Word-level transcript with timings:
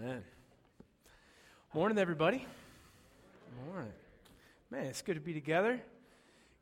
Amen. 0.00 0.22
Morning, 1.74 1.98
everybody. 1.98 2.46
Morning. 3.66 3.92
Man, 4.70 4.86
it's 4.86 5.02
good 5.02 5.14
to 5.14 5.20
be 5.20 5.32
together. 5.32 5.80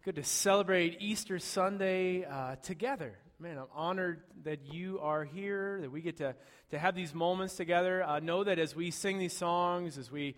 Good 0.07 0.15
to 0.15 0.23
celebrate 0.23 0.97
Easter 1.01 1.39
Sunday 1.39 2.25
uh, 2.25 2.57
together. 2.63 3.19
Man, 3.39 3.59
I'm 3.59 3.67
honored 3.75 4.23
that 4.45 4.73
you 4.73 5.01
are 5.03 5.23
here, 5.23 5.83
that 5.83 5.93
we 5.93 6.01
get 6.01 6.17
to, 6.19 6.35
to 6.71 6.79
have 6.79 6.95
these 6.95 7.13
moments 7.13 7.57
together. 7.57 8.03
Uh, 8.03 8.21
know 8.21 8.43
that 8.43 8.59
as 8.59 8.75
we 8.75 8.91
sing 8.91 9.19
these 9.19 9.37
songs, 9.37 9.99
as 9.99 10.11
we 10.11 10.35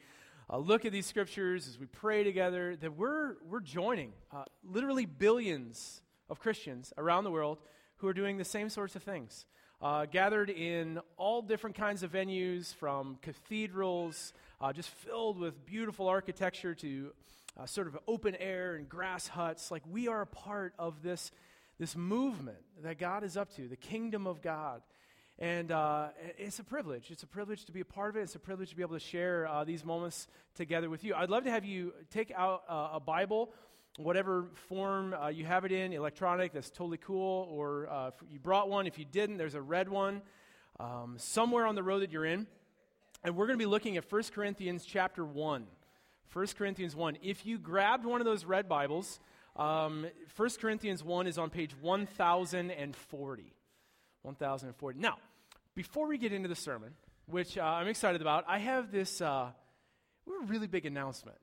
uh, 0.51 0.59
look 0.59 0.85
at 0.85 0.91
these 0.91 1.07
scriptures, 1.07 1.69
as 1.69 1.79
we 1.79 1.87
pray 1.87 2.25
together, 2.25 2.75
that 2.75 2.97
we're, 2.97 3.37
we're 3.49 3.61
joining 3.61 4.13
uh, 4.33 4.43
literally 4.65 5.07
billions 5.07 6.03
of 6.29 6.41
Christians 6.41 6.93
around 6.99 7.23
the 7.23 7.31
world 7.31 7.59
who 7.99 8.09
are 8.09 8.15
doing 8.15 8.39
the 8.39 8.45
same 8.45 8.69
sorts 8.69 8.97
of 8.97 9.05
things 9.05 9.47
uh, 9.81 10.07
gathered 10.07 10.51
in 10.51 11.01
all 11.17 11.43
different 11.43 11.77
kinds 11.77 12.03
of 12.03 12.13
venues, 12.13 12.75
from 12.75 13.19
cathedrals, 13.23 14.33
uh, 14.61 14.73
just 14.73 14.89
filled 14.89 15.39
with 15.39 15.65
beautiful 15.67 16.09
architecture, 16.09 16.75
to 16.75 17.13
uh, 17.59 17.67
sort 17.67 17.87
of 17.87 17.99
open 18.07 18.35
air 18.37 18.75
and 18.75 18.89
grass 18.89 19.29
huts. 19.29 19.71
Like 19.71 19.83
we 19.89 20.09
are 20.09 20.23
a 20.23 20.27
part 20.27 20.75
of 20.79 21.03
this, 21.03 21.31
this 21.79 21.97
movement 21.97 22.59
that 22.83 22.99
God 22.99 23.23
is 23.25 23.37
up 23.37 23.55
to, 23.57 23.69
the 23.69 23.77
kingdom 23.77 24.27
of 24.27 24.43
God. 24.43 24.83
And 25.41 25.71
uh, 25.71 26.09
it's 26.37 26.59
a 26.59 26.65
privilege. 26.65 27.13
It's 27.13 27.23
a 27.23 27.29
privilege 27.29 27.65
to 27.67 27.73
be 27.73 27.81
a 27.81 27.85
part 27.85 28.11
of 28.11 28.17
it. 28.17 28.23
It's 28.23 28.35
a 28.35 28.41
privilege 28.41 28.71
to 28.71 28.77
be 28.77 28.83
able 28.83 28.95
to 28.95 29.01
share 29.05 29.47
uh, 29.47 29.63
these 29.63 29.85
moments 29.85 30.27
together 30.57 30.91
with 30.91 31.05
you. 31.05 31.15
I'd 31.15 31.31
love 31.31 31.45
to 31.45 31.51
have 31.53 31.65
you 31.65 31.95
take 32.11 32.33
out 32.35 32.65
uh, 32.69 32.89
a 32.95 33.01
Bible 33.01 33.53
whatever 33.99 34.47
form 34.69 35.13
uh, 35.13 35.27
you 35.29 35.45
have 35.45 35.65
it 35.65 35.73
in, 35.73 35.93
electronic, 35.93 36.53
that's 36.53 36.71
totally 36.71 36.99
cool. 36.99 37.49
Or 37.51 37.89
uh, 37.91 38.11
you 38.31 38.39
brought 38.39 38.71
one. 38.71 38.87
If 38.87 38.99
you 38.99 39.05
didn't, 39.05 39.37
there's 39.37 39.57
a 39.57 39.61
red 39.61 39.89
one 39.89 40.23
um, 40.79 41.17
somewhere 41.19 41.67
on 41.67 41.75
the 41.75 41.83
road 41.83 42.03
that 42.03 42.13
you're 42.13 42.25
in. 42.25 42.47
And 43.25 43.37
we're 43.37 43.47
going 43.47 43.59
to 43.59 43.63
be 43.63 43.67
looking 43.67 43.97
at 43.97 44.11
1 44.11 44.23
Corinthians 44.33 44.85
chapter 44.87 45.25
1. 45.25 45.67
1 46.33 46.47
Corinthians 46.57 46.95
1. 46.95 47.19
If 47.23 47.45
you 47.45 47.59
grabbed 47.59 48.07
one 48.07 48.21
of 48.21 48.25
those 48.25 48.45
red 48.45 48.69
Bibles, 48.69 49.19
um, 49.57 50.07
1 50.37 50.51
Corinthians 50.61 51.03
1 51.03 51.27
is 51.27 51.37
on 51.37 51.51
page 51.51 51.73
1040. 51.81 53.53
1040. 54.23 54.99
Now, 55.01 55.17
before 55.75 56.07
we 56.07 56.19
get 56.19 56.33
into 56.33 56.49
the 56.49 56.55
sermon, 56.55 56.93
which 57.27 57.59
uh, 57.59 57.63
I'm 57.63 57.89
excited 57.89 58.21
about, 58.21 58.45
I 58.47 58.59
have 58.59 58.93
this 58.93 59.21
uh, 59.21 59.49
really 60.47 60.69
big 60.69 60.87
announcement. 60.87 61.39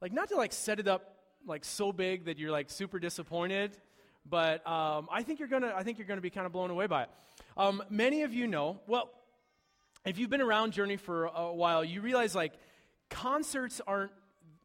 Like, 0.00 0.12
not 0.12 0.28
to 0.30 0.36
like 0.36 0.52
set 0.52 0.80
it 0.80 0.88
up 0.88 1.15
like 1.46 1.64
so 1.64 1.92
big 1.92 2.26
that 2.26 2.38
you're 2.38 2.50
like 2.50 2.70
super 2.70 2.98
disappointed, 2.98 3.76
but 4.28 4.66
um, 4.66 5.08
I 5.10 5.22
think 5.22 5.38
you're 5.38 5.48
gonna 5.48 5.72
I 5.74 5.82
think 5.82 5.98
you're 5.98 6.06
gonna 6.06 6.20
be 6.20 6.30
kind 6.30 6.46
of 6.46 6.52
blown 6.52 6.70
away 6.70 6.86
by 6.86 7.04
it. 7.04 7.10
Um, 7.56 7.82
many 7.88 8.22
of 8.22 8.34
you 8.34 8.46
know 8.46 8.80
well, 8.86 9.10
if 10.04 10.18
you've 10.18 10.30
been 10.30 10.40
around 10.40 10.72
Journey 10.72 10.96
for 10.96 11.26
a 11.26 11.52
while, 11.52 11.84
you 11.84 12.00
realize 12.00 12.34
like 12.34 12.52
concerts 13.10 13.80
aren't 13.86 14.12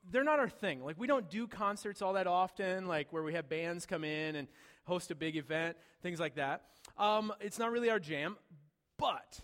they're 0.10 0.24
not 0.24 0.40
our 0.40 0.50
thing. 0.50 0.84
Like 0.84 1.00
we 1.00 1.08
don't 1.08 1.30
do 1.30 1.48
concerts 1.48 2.02
all 2.02 2.14
that 2.14 2.28
often, 2.28 2.88
like 2.88 3.14
where 3.14 3.24
we 3.24 3.34
have 3.34 3.48
bands 3.50 3.86
come 3.86 4.04
in 4.04 4.36
and 4.36 4.48
host 4.86 5.12
a 5.12 5.16
big 5.16 5.38
event, 5.38 5.78
things 6.02 6.20
like 6.20 6.36
that. 6.36 6.64
Um, 6.98 7.32
it's 7.40 7.60
not 7.60 7.72
really 7.72 7.90
our 7.90 8.00
jam, 8.00 8.38
but 8.98 9.40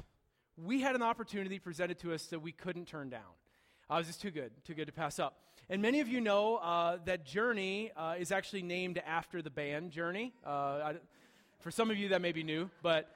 we 0.57 0.81
had 0.81 0.95
an 0.95 1.03
opportunity 1.03 1.59
presented 1.59 1.99
to 1.99 2.13
us 2.13 2.25
that 2.27 2.39
we 2.39 2.51
couldn't 2.51 2.87
turn 2.87 3.09
down. 3.09 3.21
Uh, 3.89 3.95
it 3.95 3.97
was 3.99 4.07
just 4.07 4.21
too 4.21 4.31
good, 4.31 4.51
too 4.65 4.73
good 4.73 4.87
to 4.87 4.91
pass 4.91 5.19
up. 5.19 5.37
And 5.69 5.81
many 5.81 5.99
of 5.99 6.07
you 6.07 6.21
know 6.21 6.55
uh, 6.55 6.99
that 7.03 7.25
Journey 7.25 7.91
uh, 7.97 8.15
is 8.17 8.31
actually 8.31 8.61
named 8.61 9.01
after 9.05 9.41
the 9.41 9.49
band 9.49 9.91
Journey. 9.91 10.31
Uh, 10.45 10.49
I, 10.49 10.95
for 11.59 11.71
some 11.71 11.91
of 11.91 11.97
you, 11.97 12.07
that 12.09 12.21
may 12.21 12.31
be 12.31 12.41
new, 12.41 12.69
but 12.81 13.13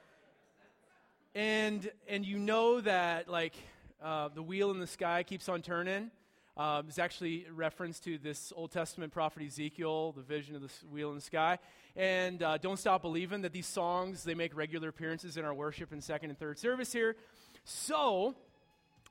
and 1.34 1.90
and 2.06 2.26
you 2.26 2.38
know 2.38 2.82
that 2.82 3.26
like 3.26 3.54
uh, 4.02 4.28
the 4.34 4.42
wheel 4.42 4.70
in 4.70 4.80
the 4.80 4.86
sky 4.86 5.22
keeps 5.22 5.48
on 5.48 5.62
turning. 5.62 6.10
Um, 6.54 6.86
is 6.90 6.98
actually 6.98 7.46
a 7.48 7.52
reference 7.54 7.98
to 8.00 8.18
this 8.18 8.52
Old 8.54 8.70
Testament 8.70 9.14
prophet 9.14 9.42
Ezekiel, 9.42 10.12
the 10.12 10.20
vision 10.20 10.54
of 10.54 10.60
the 10.60 10.68
wheel 10.90 11.08
in 11.08 11.14
the 11.14 11.22
sky. 11.22 11.58
And 11.96 12.42
uh, 12.42 12.58
don't 12.58 12.78
stop 12.78 13.00
believing 13.00 13.40
that 13.40 13.54
these 13.54 13.66
songs 13.66 14.24
they 14.24 14.34
make 14.34 14.54
regular 14.54 14.90
appearances 14.90 15.38
in 15.38 15.46
our 15.46 15.54
worship 15.54 15.90
in 15.90 16.02
second 16.02 16.28
and 16.28 16.38
third 16.38 16.58
service 16.58 16.92
here. 16.92 17.16
So 17.64 18.34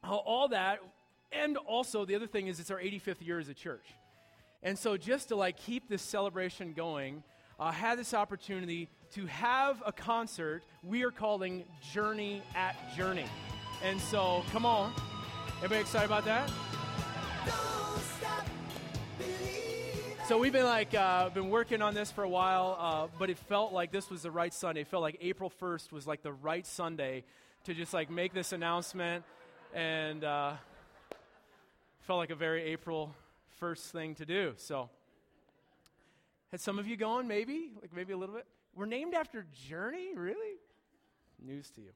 all 0.03 0.49
that 0.49 0.81
and 1.31 1.57
also, 1.57 2.05
the 2.05 2.15
other 2.15 2.27
thing 2.27 2.47
is, 2.47 2.59
it's 2.59 2.71
our 2.71 2.79
85th 2.79 3.25
year 3.25 3.39
as 3.39 3.49
a 3.49 3.53
church. 3.53 3.85
And 4.63 4.77
so, 4.77 4.97
just 4.97 5.29
to 5.29 5.35
like 5.35 5.57
keep 5.57 5.89
this 5.89 6.01
celebration 6.01 6.73
going, 6.73 7.23
I 7.59 7.69
uh, 7.69 7.71
had 7.71 7.99
this 7.99 8.13
opportunity 8.13 8.89
to 9.13 9.25
have 9.27 9.81
a 9.85 9.91
concert 9.91 10.63
we 10.83 11.03
are 11.03 11.11
calling 11.11 11.63
Journey 11.93 12.41
at 12.55 12.75
Journey. 12.95 13.25
And 13.83 13.99
so, 13.99 14.43
come 14.51 14.65
on. 14.65 14.93
Everybody 15.57 15.81
excited 15.81 16.05
about 16.05 16.25
that? 16.25 16.51
So 20.27 20.37
we've 20.37 20.53
been 20.53 20.65
like 20.65 20.93
uh, 20.93 21.29
been 21.29 21.49
working 21.49 21.81
on 21.81 21.93
this 21.93 22.09
for 22.09 22.23
a 22.23 22.29
while, 22.29 22.77
uh, 22.79 23.07
but 23.19 23.29
it 23.29 23.37
felt 23.37 23.73
like 23.73 23.91
this 23.91 24.09
was 24.09 24.21
the 24.21 24.31
right 24.31 24.53
Sunday. 24.53 24.81
It 24.81 24.87
felt 24.87 25.01
like 25.01 25.17
April 25.19 25.51
1st 25.61 25.91
was 25.91 26.07
like 26.07 26.23
the 26.23 26.31
right 26.31 26.65
Sunday 26.65 27.25
to 27.65 27.73
just 27.73 27.93
like 27.93 28.09
make 28.09 28.33
this 28.33 28.53
announcement, 28.53 29.25
and 29.73 30.23
uh, 30.23 30.53
felt 32.01 32.17
like 32.17 32.31
a 32.31 32.35
very 32.35 32.63
April 32.63 33.13
1st 33.61 33.91
thing 33.91 34.15
to 34.15 34.25
do. 34.25 34.53
So, 34.57 34.89
had 36.49 36.59
some 36.59 36.79
of 36.79 36.87
you 36.87 36.97
going, 36.97 37.27
maybe? 37.27 37.71
Like 37.81 37.93
maybe 37.95 38.13
a 38.13 38.17
little 38.17 38.35
bit? 38.35 38.45
We're 38.75 38.85
named 38.85 39.13
after 39.13 39.45
Journey? 39.67 40.15
Really? 40.15 40.57
News 41.39 41.69
to 41.71 41.81
you. 41.81 41.91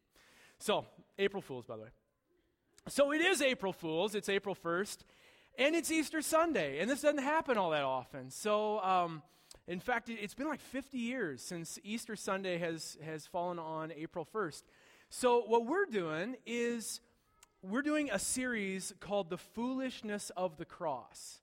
So, 0.59 0.85
April 1.17 1.41
Fools, 1.41 1.65
by 1.65 1.77
the 1.77 1.83
way. 1.83 1.89
So, 2.87 3.11
it 3.11 3.21
is 3.21 3.41
April 3.41 3.73
Fools. 3.73 4.15
It's 4.15 4.29
April 4.29 4.55
1st. 4.55 4.99
And 5.57 5.75
it's 5.75 5.89
Easter 5.89 6.21
Sunday. 6.21 6.79
And 6.79 6.89
this 6.89 7.01
doesn't 7.01 7.23
happen 7.23 7.57
all 7.57 7.71
that 7.71 7.83
often. 7.83 8.29
So, 8.29 8.79
um, 8.81 9.23
in 9.67 9.79
fact, 9.79 10.09
it's 10.09 10.33
been 10.35 10.47
like 10.47 10.59
50 10.59 10.97
years 10.97 11.41
since 11.41 11.79
Easter 11.83 12.15
Sunday 12.15 12.57
has, 12.59 12.97
has 13.03 13.25
fallen 13.25 13.57
on 13.57 13.91
April 13.91 14.27
1st. 14.31 14.63
So, 15.09 15.43
what 15.47 15.65
we're 15.65 15.85
doing 15.85 16.35
is 16.45 16.99
we're 17.61 17.81
doing 17.81 18.09
a 18.11 18.19
series 18.19 18.93
called 18.99 19.29
The 19.29 19.37
Foolishness 19.37 20.31
of 20.37 20.57
the 20.57 20.65
Cross. 20.65 21.39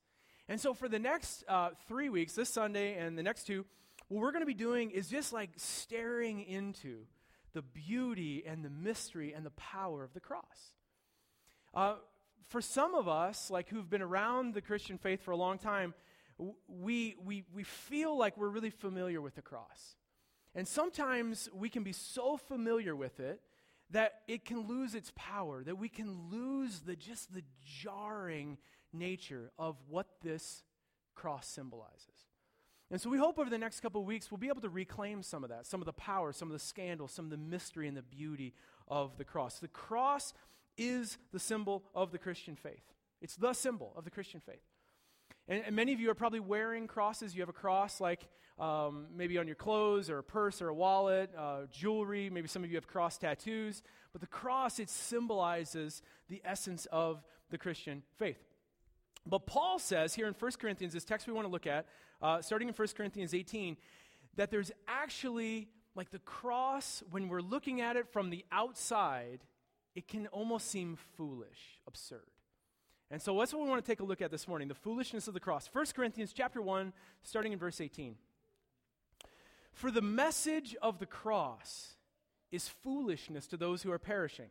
And 0.48 0.60
so, 0.60 0.74
for 0.74 0.88
the 0.88 0.98
next 0.98 1.44
uh, 1.48 1.70
three 1.88 2.08
weeks, 2.08 2.34
this 2.34 2.48
Sunday 2.48 2.96
and 2.96 3.16
the 3.16 3.22
next 3.22 3.46
two, 3.46 3.64
what 4.08 4.20
we're 4.20 4.32
going 4.32 4.42
to 4.42 4.46
be 4.46 4.54
doing 4.54 4.90
is 4.90 5.08
just 5.08 5.32
like 5.32 5.50
staring 5.56 6.44
into 6.44 7.06
the 7.52 7.62
beauty 7.62 8.44
and 8.46 8.64
the 8.64 8.70
mystery 8.70 9.32
and 9.32 9.44
the 9.44 9.50
power 9.50 10.04
of 10.04 10.12
the 10.14 10.20
cross. 10.20 10.74
Uh, 11.74 11.94
for 12.48 12.60
some 12.60 12.94
of 12.94 13.08
us, 13.08 13.50
like 13.50 13.68
who've 13.68 13.88
been 13.88 14.02
around 14.02 14.54
the 14.54 14.60
Christian 14.60 14.98
faith 14.98 15.22
for 15.22 15.30
a 15.30 15.36
long 15.36 15.58
time, 15.58 15.94
we, 16.68 17.16
we, 17.24 17.44
we 17.54 17.62
feel 17.62 18.16
like 18.16 18.36
we're 18.36 18.48
really 18.48 18.70
familiar 18.70 19.20
with 19.20 19.34
the 19.34 19.42
cross. 19.42 19.96
And 20.54 20.68
sometimes 20.68 21.48
we 21.54 21.68
can 21.70 21.82
be 21.82 21.92
so 21.92 22.36
familiar 22.36 22.94
with 22.94 23.20
it 23.20 23.40
that 23.92 24.20
it 24.26 24.44
can 24.44 24.66
lose 24.66 24.94
its 24.94 25.12
power, 25.14 25.62
that 25.64 25.78
we 25.78 25.88
can 25.88 26.30
lose 26.30 26.80
the 26.80 26.96
just 26.96 27.32
the 27.32 27.42
jarring 27.64 28.58
nature 28.92 29.50
of 29.58 29.76
what 29.88 30.06
this 30.22 30.62
cross 31.14 31.46
symbolizes. 31.46 32.26
And 32.90 33.00
so 33.00 33.08
we 33.08 33.18
hope 33.18 33.38
over 33.38 33.48
the 33.48 33.58
next 33.58 33.80
couple 33.80 34.02
of 34.02 34.06
weeks 34.06 34.30
we'll 34.30 34.38
be 34.38 34.48
able 34.48 34.60
to 34.60 34.68
reclaim 34.68 35.22
some 35.22 35.44
of 35.44 35.50
that, 35.50 35.66
some 35.66 35.80
of 35.80 35.86
the 35.86 35.92
power, 35.92 36.32
some 36.32 36.48
of 36.48 36.52
the 36.52 36.58
scandal, 36.58 37.08
some 37.08 37.24
of 37.26 37.30
the 37.30 37.36
mystery 37.36 37.88
and 37.88 37.96
the 37.96 38.02
beauty 38.02 38.54
of 38.88 39.16
the 39.16 39.24
cross. 39.24 39.58
The 39.58 39.68
cross 39.68 40.34
is 40.76 41.18
the 41.32 41.38
symbol 41.38 41.84
of 41.94 42.12
the 42.12 42.18
Christian 42.18 42.56
faith. 42.56 42.84
It's 43.20 43.36
the 43.36 43.52
symbol 43.52 43.92
of 43.96 44.04
the 44.04 44.10
Christian 44.10 44.40
faith. 44.40 44.62
And, 45.48 45.62
and, 45.66 45.76
many 45.76 45.92
of 45.92 46.00
you 46.00 46.10
are 46.10 46.14
probably 46.14 46.40
wearing 46.40 46.86
crosses. 46.86 47.34
You 47.34 47.42
have 47.42 47.48
a 47.48 47.52
cross, 47.54 48.00
like 48.00 48.28
um, 48.58 49.06
maybe 49.14 49.38
on 49.38 49.46
your 49.46 49.56
clothes 49.56 50.08
or 50.08 50.18
a 50.18 50.22
purse 50.22 50.62
or 50.62 50.68
a 50.68 50.74
wallet, 50.74 51.30
uh, 51.36 51.62
jewelry. 51.70 52.30
Maybe 52.30 52.48
some 52.48 52.62
of 52.62 52.70
you 52.70 52.76
have 52.76 52.86
cross 52.86 53.18
tattoos. 53.18 53.82
But 54.12 54.20
the 54.20 54.26
cross, 54.26 54.78
it 54.78 54.88
symbolizes 54.88 56.02
the 56.28 56.40
essence 56.44 56.86
of 56.92 57.22
the 57.50 57.58
Christian 57.58 58.02
faith. 58.18 58.38
But 59.26 59.46
Paul 59.46 59.78
says 59.78 60.14
here 60.14 60.26
in 60.26 60.34
1 60.34 60.52
Corinthians, 60.60 60.94
this 60.94 61.04
text 61.04 61.26
we 61.26 61.32
want 61.32 61.46
to 61.46 61.52
look 61.52 61.66
at, 61.66 61.86
uh, 62.20 62.42
starting 62.42 62.68
in 62.68 62.74
1 62.74 62.88
Corinthians 62.96 63.34
18, 63.34 63.76
that 64.36 64.50
there's 64.50 64.72
actually, 64.88 65.68
like 65.94 66.10
the 66.10 66.18
cross, 66.20 67.02
when 67.10 67.28
we're 67.28 67.40
looking 67.40 67.80
at 67.80 67.96
it 67.96 68.08
from 68.12 68.30
the 68.30 68.44
outside, 68.50 69.40
it 69.94 70.08
can 70.08 70.26
almost 70.28 70.68
seem 70.68 70.96
foolish, 71.16 71.78
absurd. 71.86 72.31
And 73.12 73.20
so 73.20 73.38
that's 73.38 73.52
what 73.52 73.62
we 73.62 73.68
want 73.68 73.84
to 73.84 73.88
take 73.88 74.00
a 74.00 74.04
look 74.04 74.22
at 74.22 74.30
this 74.30 74.48
morning 74.48 74.68
the 74.68 74.74
foolishness 74.74 75.28
of 75.28 75.34
the 75.34 75.40
cross. 75.40 75.68
1 75.70 75.84
Corinthians 75.94 76.32
chapter 76.32 76.62
1, 76.62 76.94
starting 77.22 77.52
in 77.52 77.58
verse 77.58 77.78
18. 77.78 78.16
For 79.74 79.90
the 79.90 80.00
message 80.00 80.74
of 80.80 80.98
the 80.98 81.04
cross 81.04 81.92
is 82.50 82.68
foolishness 82.68 83.46
to 83.48 83.58
those 83.58 83.82
who 83.82 83.92
are 83.92 83.98
perishing. 83.98 84.48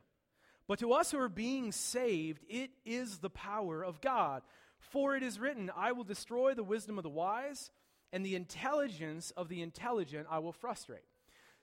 But 0.68 0.78
to 0.78 0.94
us 0.94 1.10
who 1.10 1.20
are 1.20 1.28
being 1.28 1.72
saved, 1.72 2.44
it 2.48 2.70
is 2.86 3.18
the 3.18 3.32
power 3.32 3.84
of 3.84 4.00
God. 4.00 4.44
For 4.78 5.16
it 5.16 5.24
is 5.24 5.40
written, 5.40 5.72
I 5.76 5.92
will 5.92 6.04
destroy 6.04 6.54
the 6.54 6.64
wisdom 6.64 7.00
of 7.00 7.04
the 7.04 7.10
wise, 7.10 7.72
and 8.14 8.24
the 8.24 8.36
intelligence 8.36 9.32
of 9.32 9.50
the 9.50 9.64
intelligent 9.64 10.28
I 10.30 10.38
will 10.38 10.54
frustrate. 10.54 11.06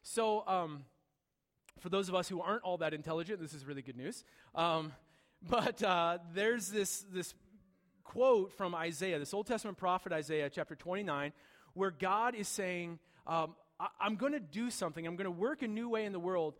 So, 0.02 0.44
um, 0.48 0.84
For 1.78 1.90
those 1.90 2.08
of 2.08 2.16
us 2.16 2.28
who 2.28 2.40
aren't 2.40 2.64
all 2.64 2.78
that 2.78 2.92
intelligent, 2.92 3.40
this 3.40 3.54
is 3.54 3.64
really 3.64 3.82
good 3.82 3.96
news. 3.96 4.24
Um, 4.52 4.92
but 5.42 5.82
uh, 5.82 6.18
there's 6.34 6.68
this, 6.68 7.04
this 7.12 7.34
quote 8.04 8.52
from 8.52 8.74
Isaiah, 8.74 9.18
this 9.18 9.34
Old 9.34 9.46
Testament 9.46 9.76
prophet 9.76 10.12
Isaiah, 10.12 10.50
chapter 10.50 10.74
29, 10.74 11.32
where 11.74 11.90
God 11.90 12.34
is 12.34 12.48
saying, 12.48 12.98
um, 13.26 13.54
I- 13.78 13.88
I'm 14.00 14.16
going 14.16 14.32
to 14.32 14.40
do 14.40 14.70
something. 14.70 15.06
I'm 15.06 15.16
going 15.16 15.26
to 15.26 15.30
work 15.30 15.62
a 15.62 15.68
new 15.68 15.88
way 15.88 16.04
in 16.04 16.12
the 16.12 16.20
world 16.20 16.54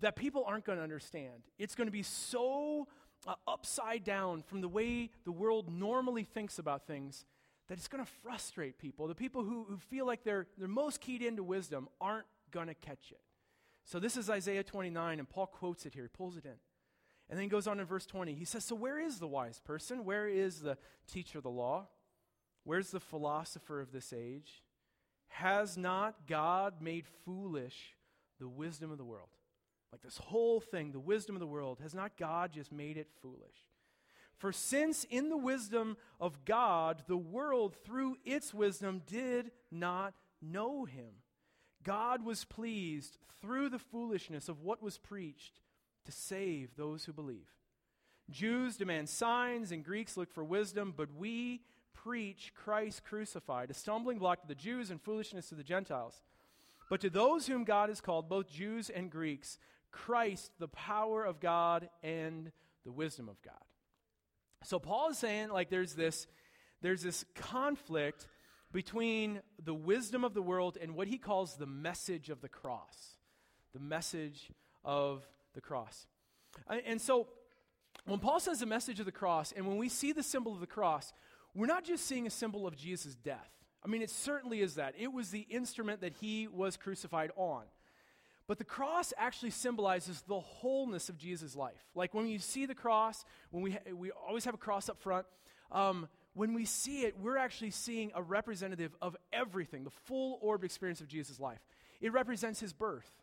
that 0.00 0.16
people 0.16 0.44
aren't 0.46 0.64
going 0.64 0.78
to 0.78 0.84
understand. 0.84 1.42
It's 1.58 1.74
going 1.74 1.86
to 1.86 1.92
be 1.92 2.02
so 2.02 2.86
uh, 3.26 3.34
upside 3.46 4.04
down 4.04 4.42
from 4.42 4.60
the 4.60 4.68
way 4.68 5.10
the 5.24 5.32
world 5.32 5.72
normally 5.72 6.24
thinks 6.24 6.58
about 6.58 6.86
things 6.86 7.24
that 7.68 7.78
it's 7.78 7.88
going 7.88 8.04
to 8.04 8.10
frustrate 8.22 8.78
people. 8.78 9.08
The 9.08 9.14
people 9.14 9.44
who, 9.44 9.64
who 9.68 9.78
feel 9.78 10.06
like 10.06 10.24
they're, 10.24 10.46
they're 10.58 10.68
most 10.68 11.00
keyed 11.00 11.22
into 11.22 11.42
wisdom 11.42 11.88
aren't 12.00 12.26
going 12.50 12.66
to 12.66 12.74
catch 12.74 13.10
it. 13.10 13.20
So 13.84 13.98
this 13.98 14.16
is 14.16 14.28
Isaiah 14.28 14.62
29, 14.62 15.18
and 15.18 15.28
Paul 15.28 15.46
quotes 15.46 15.86
it 15.86 15.94
here. 15.94 16.04
He 16.04 16.08
pulls 16.08 16.36
it 16.36 16.44
in. 16.44 16.56
And 17.32 17.38
then 17.38 17.44
he 17.44 17.48
goes 17.48 17.66
on 17.66 17.80
in 17.80 17.86
verse 17.86 18.04
20. 18.04 18.34
He 18.34 18.44
says, 18.44 18.62
So 18.62 18.74
where 18.74 19.00
is 19.00 19.18
the 19.18 19.26
wise 19.26 19.58
person? 19.58 20.04
Where 20.04 20.28
is 20.28 20.60
the 20.60 20.76
teacher 21.10 21.38
of 21.38 21.44
the 21.44 21.50
law? 21.50 21.86
Where's 22.64 22.90
the 22.90 23.00
philosopher 23.00 23.80
of 23.80 23.90
this 23.90 24.12
age? 24.12 24.62
Has 25.28 25.78
not 25.78 26.26
God 26.28 26.82
made 26.82 27.06
foolish 27.24 27.96
the 28.38 28.48
wisdom 28.48 28.90
of 28.92 28.98
the 28.98 29.04
world? 29.06 29.30
Like 29.90 30.02
this 30.02 30.18
whole 30.18 30.60
thing, 30.60 30.92
the 30.92 31.00
wisdom 31.00 31.34
of 31.34 31.40
the 31.40 31.46
world, 31.46 31.78
has 31.82 31.94
not 31.94 32.18
God 32.18 32.52
just 32.52 32.70
made 32.70 32.98
it 32.98 33.08
foolish? 33.22 33.66
For 34.36 34.52
since 34.52 35.04
in 35.04 35.30
the 35.30 35.38
wisdom 35.38 35.96
of 36.20 36.44
God, 36.44 37.02
the 37.08 37.16
world 37.16 37.74
through 37.82 38.18
its 38.26 38.52
wisdom 38.52 39.00
did 39.06 39.52
not 39.70 40.12
know 40.42 40.84
him, 40.84 41.14
God 41.82 42.26
was 42.26 42.44
pleased 42.44 43.16
through 43.40 43.70
the 43.70 43.78
foolishness 43.78 44.50
of 44.50 44.60
what 44.60 44.82
was 44.82 44.98
preached 44.98 45.62
to 46.04 46.12
save 46.12 46.76
those 46.76 47.04
who 47.04 47.12
believe. 47.12 47.48
Jews 48.30 48.76
demand 48.76 49.08
signs 49.08 49.72
and 49.72 49.84
Greeks 49.84 50.16
look 50.16 50.32
for 50.32 50.44
wisdom, 50.44 50.94
but 50.96 51.14
we 51.14 51.60
preach 51.94 52.52
Christ 52.54 53.04
crucified, 53.04 53.70
a 53.70 53.74
stumbling 53.74 54.18
block 54.18 54.42
to 54.42 54.48
the 54.48 54.54
Jews 54.54 54.90
and 54.90 55.00
foolishness 55.00 55.48
to 55.50 55.54
the 55.54 55.62
Gentiles. 55.62 56.22
But 56.88 57.00
to 57.02 57.10
those 57.10 57.46
whom 57.46 57.64
God 57.64 57.88
has 57.88 58.00
called, 58.00 58.28
both 58.28 58.50
Jews 58.50 58.90
and 58.90 59.10
Greeks, 59.10 59.58
Christ, 59.90 60.50
the 60.58 60.68
power 60.68 61.24
of 61.24 61.40
God 61.40 61.88
and 62.02 62.50
the 62.84 62.92
wisdom 62.92 63.28
of 63.28 63.40
God. 63.42 63.54
So 64.64 64.78
Paul 64.78 65.10
is 65.10 65.18
saying 65.18 65.50
like 65.50 65.70
there's 65.70 65.94
this 65.94 66.26
there's 66.80 67.02
this 67.02 67.24
conflict 67.36 68.26
between 68.72 69.40
the 69.62 69.74
wisdom 69.74 70.24
of 70.24 70.34
the 70.34 70.42
world 70.42 70.76
and 70.80 70.96
what 70.96 71.06
he 71.06 71.18
calls 71.18 71.54
the 71.54 71.66
message 71.66 72.28
of 72.28 72.40
the 72.40 72.48
cross. 72.48 73.16
The 73.72 73.80
message 73.80 74.50
of 74.84 75.26
the 75.54 75.60
cross. 75.60 76.06
And 76.86 77.00
so 77.00 77.28
when 78.04 78.18
Paul 78.18 78.40
says 78.40 78.60
the 78.60 78.66
message 78.66 79.00
of 79.00 79.06
the 79.06 79.12
cross 79.12 79.52
and 79.52 79.66
when 79.66 79.76
we 79.76 79.88
see 79.88 80.12
the 80.12 80.22
symbol 80.22 80.52
of 80.52 80.60
the 80.60 80.66
cross, 80.66 81.12
we're 81.54 81.66
not 81.66 81.84
just 81.84 82.06
seeing 82.06 82.26
a 82.26 82.30
symbol 82.30 82.66
of 82.66 82.76
Jesus' 82.76 83.14
death. 83.14 83.50
I 83.84 83.88
mean, 83.88 84.02
it 84.02 84.10
certainly 84.10 84.60
is 84.60 84.76
that. 84.76 84.94
It 84.98 85.12
was 85.12 85.30
the 85.30 85.46
instrument 85.50 86.00
that 86.00 86.14
he 86.20 86.46
was 86.46 86.76
crucified 86.76 87.32
on. 87.36 87.64
But 88.46 88.58
the 88.58 88.64
cross 88.64 89.12
actually 89.16 89.50
symbolizes 89.50 90.22
the 90.22 90.40
wholeness 90.40 91.08
of 91.08 91.16
Jesus' 91.16 91.56
life. 91.56 91.84
Like 91.94 92.12
when 92.12 92.26
you 92.26 92.38
see 92.38 92.66
the 92.66 92.74
cross, 92.74 93.24
when 93.50 93.62
we, 93.62 93.72
ha- 93.72 93.92
we 93.94 94.10
always 94.10 94.44
have 94.44 94.54
a 94.54 94.58
cross 94.58 94.88
up 94.88 95.00
front, 95.00 95.26
um, 95.70 96.08
when 96.34 96.54
we 96.54 96.64
see 96.64 97.02
it, 97.02 97.16
we're 97.20 97.36
actually 97.36 97.70
seeing 97.70 98.10
a 98.14 98.22
representative 98.22 98.94
of 99.00 99.16
everything, 99.32 99.84
the 99.84 99.90
full 99.90 100.38
orb 100.42 100.64
experience 100.64 101.00
of 101.00 101.08
Jesus' 101.08 101.38
life. 101.38 101.60
It 102.00 102.12
represents 102.12 102.58
his 102.58 102.72
birth. 102.72 103.21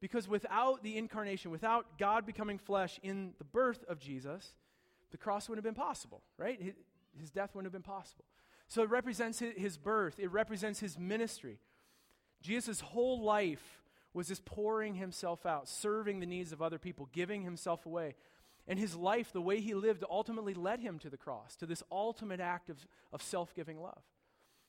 Because 0.00 0.26
without 0.26 0.82
the 0.82 0.96
incarnation, 0.96 1.50
without 1.50 1.98
God 1.98 2.24
becoming 2.24 2.58
flesh 2.58 2.98
in 3.02 3.34
the 3.38 3.44
birth 3.44 3.84
of 3.88 4.00
Jesus, 4.00 4.54
the 5.10 5.18
cross 5.18 5.48
wouldn't 5.48 5.64
have 5.64 5.74
been 5.74 5.82
possible, 5.82 6.22
right? 6.38 6.60
His, 7.18 7.30
death 7.30 7.54
wouldn't 7.54 7.66
have 7.66 7.72
been 7.72 7.82
possible. 7.82 8.24
So 8.68 8.82
it 8.82 8.90
represents 8.90 9.40
his, 9.40 9.54
his 9.56 9.76
birth, 9.76 10.18
it 10.18 10.30
represents 10.30 10.80
his 10.80 10.98
ministry. 10.98 11.58
Jesus' 12.40 12.80
whole 12.80 13.20
life 13.22 13.82
was 14.14 14.28
just 14.28 14.44
pouring 14.44 14.94
himself 14.94 15.44
out, 15.44 15.68
serving 15.68 16.20
the 16.20 16.26
needs 16.26 16.52
of 16.52 16.62
other 16.62 16.78
people, 16.78 17.08
giving 17.12 17.42
himself 17.42 17.84
away. 17.84 18.14
And 18.66 18.78
his 18.78 18.94
life, 18.94 19.32
the 19.32 19.40
way 19.40 19.60
he 19.60 19.74
lived, 19.74 20.04
ultimately 20.08 20.54
led 20.54 20.80
him 20.80 20.98
to 21.00 21.10
the 21.10 21.16
cross, 21.16 21.56
to 21.56 21.66
this 21.66 21.82
ultimate 21.90 22.40
act 22.40 22.70
of, 22.70 22.86
of 23.12 23.22
self 23.22 23.54
giving 23.54 23.80
love. 23.80 24.02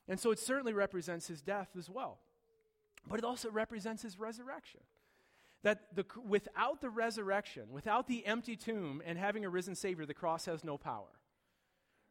And 0.08 0.20
so 0.20 0.32
it 0.32 0.40
certainly 0.40 0.74
represents 0.74 1.28
his 1.28 1.42
death 1.42 1.70
as 1.78 1.90
well. 1.90 2.20
But 3.08 3.20
it 3.20 3.26
also 3.26 3.50
represents 3.50 4.02
his 4.02 4.20
resurrection. 4.20 4.82
That 5.64 5.96
the, 5.96 6.06
without 6.28 6.82
the 6.82 6.90
resurrection, 6.90 7.66
without 7.72 8.08
the 8.08 8.26
empty 8.26 8.56
tomb 8.56 9.02
and 9.06 9.18
having 9.18 9.46
a 9.46 9.50
risen 9.50 9.76
Savior, 9.76 10.06
the 10.06 10.14
cross 10.14 10.46
has 10.46 10.64
no 10.64 10.78
power. 10.78 11.08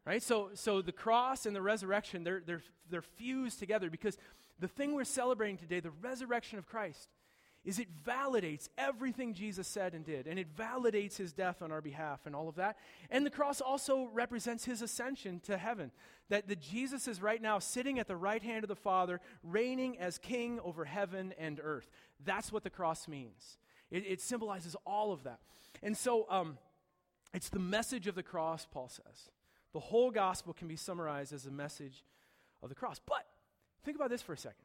Right? 0.06 0.22
So, 0.22 0.50
so 0.54 0.82
the 0.82 0.92
cross 0.92 1.46
and 1.46 1.54
the 1.54 1.62
resurrection, 1.62 2.24
they're, 2.24 2.42
they're, 2.44 2.62
they're 2.88 3.02
fused 3.02 3.58
together 3.58 3.90
because 3.90 4.16
the 4.58 4.68
thing 4.68 4.94
we're 4.94 5.04
celebrating 5.04 5.56
today, 5.56 5.80
the 5.80 5.90
resurrection 5.90 6.58
of 6.58 6.66
Christ, 6.66 7.08
is 7.64 7.78
it 7.78 7.88
validates 8.06 8.68
everything 8.78 9.34
Jesus 9.34 9.68
said 9.68 9.92
and 9.92 10.04
did, 10.04 10.26
and 10.26 10.38
it 10.38 10.56
validates 10.56 11.16
his 11.18 11.32
death 11.32 11.60
on 11.60 11.70
our 11.70 11.82
behalf 11.82 12.20
and 12.24 12.34
all 12.34 12.48
of 12.48 12.56
that. 12.56 12.78
And 13.10 13.24
the 13.24 13.30
cross 13.30 13.60
also 13.60 14.08
represents 14.14 14.64
his 14.64 14.80
ascension 14.80 15.40
to 15.40 15.58
heaven. 15.58 15.90
That 16.30 16.48
the 16.48 16.56
Jesus 16.56 17.06
is 17.06 17.20
right 17.20 17.40
now 17.40 17.58
sitting 17.58 17.98
at 17.98 18.08
the 18.08 18.16
right 18.16 18.42
hand 18.42 18.64
of 18.64 18.68
the 18.68 18.76
Father, 18.76 19.20
reigning 19.42 19.98
as 19.98 20.16
king 20.16 20.58
over 20.64 20.86
heaven 20.86 21.34
and 21.38 21.60
earth. 21.62 21.90
That's 22.24 22.50
what 22.50 22.64
the 22.64 22.70
cross 22.70 23.06
means. 23.06 23.58
It, 23.90 24.04
it 24.06 24.20
symbolizes 24.22 24.74
all 24.86 25.12
of 25.12 25.24
that. 25.24 25.40
And 25.82 25.94
so 25.96 26.26
um, 26.30 26.56
it's 27.34 27.50
the 27.50 27.58
message 27.58 28.06
of 28.06 28.14
the 28.14 28.22
cross, 28.22 28.66
Paul 28.70 28.88
says. 28.88 29.30
The 29.74 29.80
whole 29.80 30.10
gospel 30.10 30.54
can 30.54 30.66
be 30.66 30.76
summarized 30.76 31.32
as 31.32 31.44
a 31.44 31.50
message 31.50 32.04
of 32.62 32.70
the 32.70 32.74
cross. 32.74 33.00
But 33.04 33.26
think 33.84 33.96
about 33.96 34.08
this 34.08 34.22
for 34.22 34.32
a 34.32 34.38
second 34.38 34.64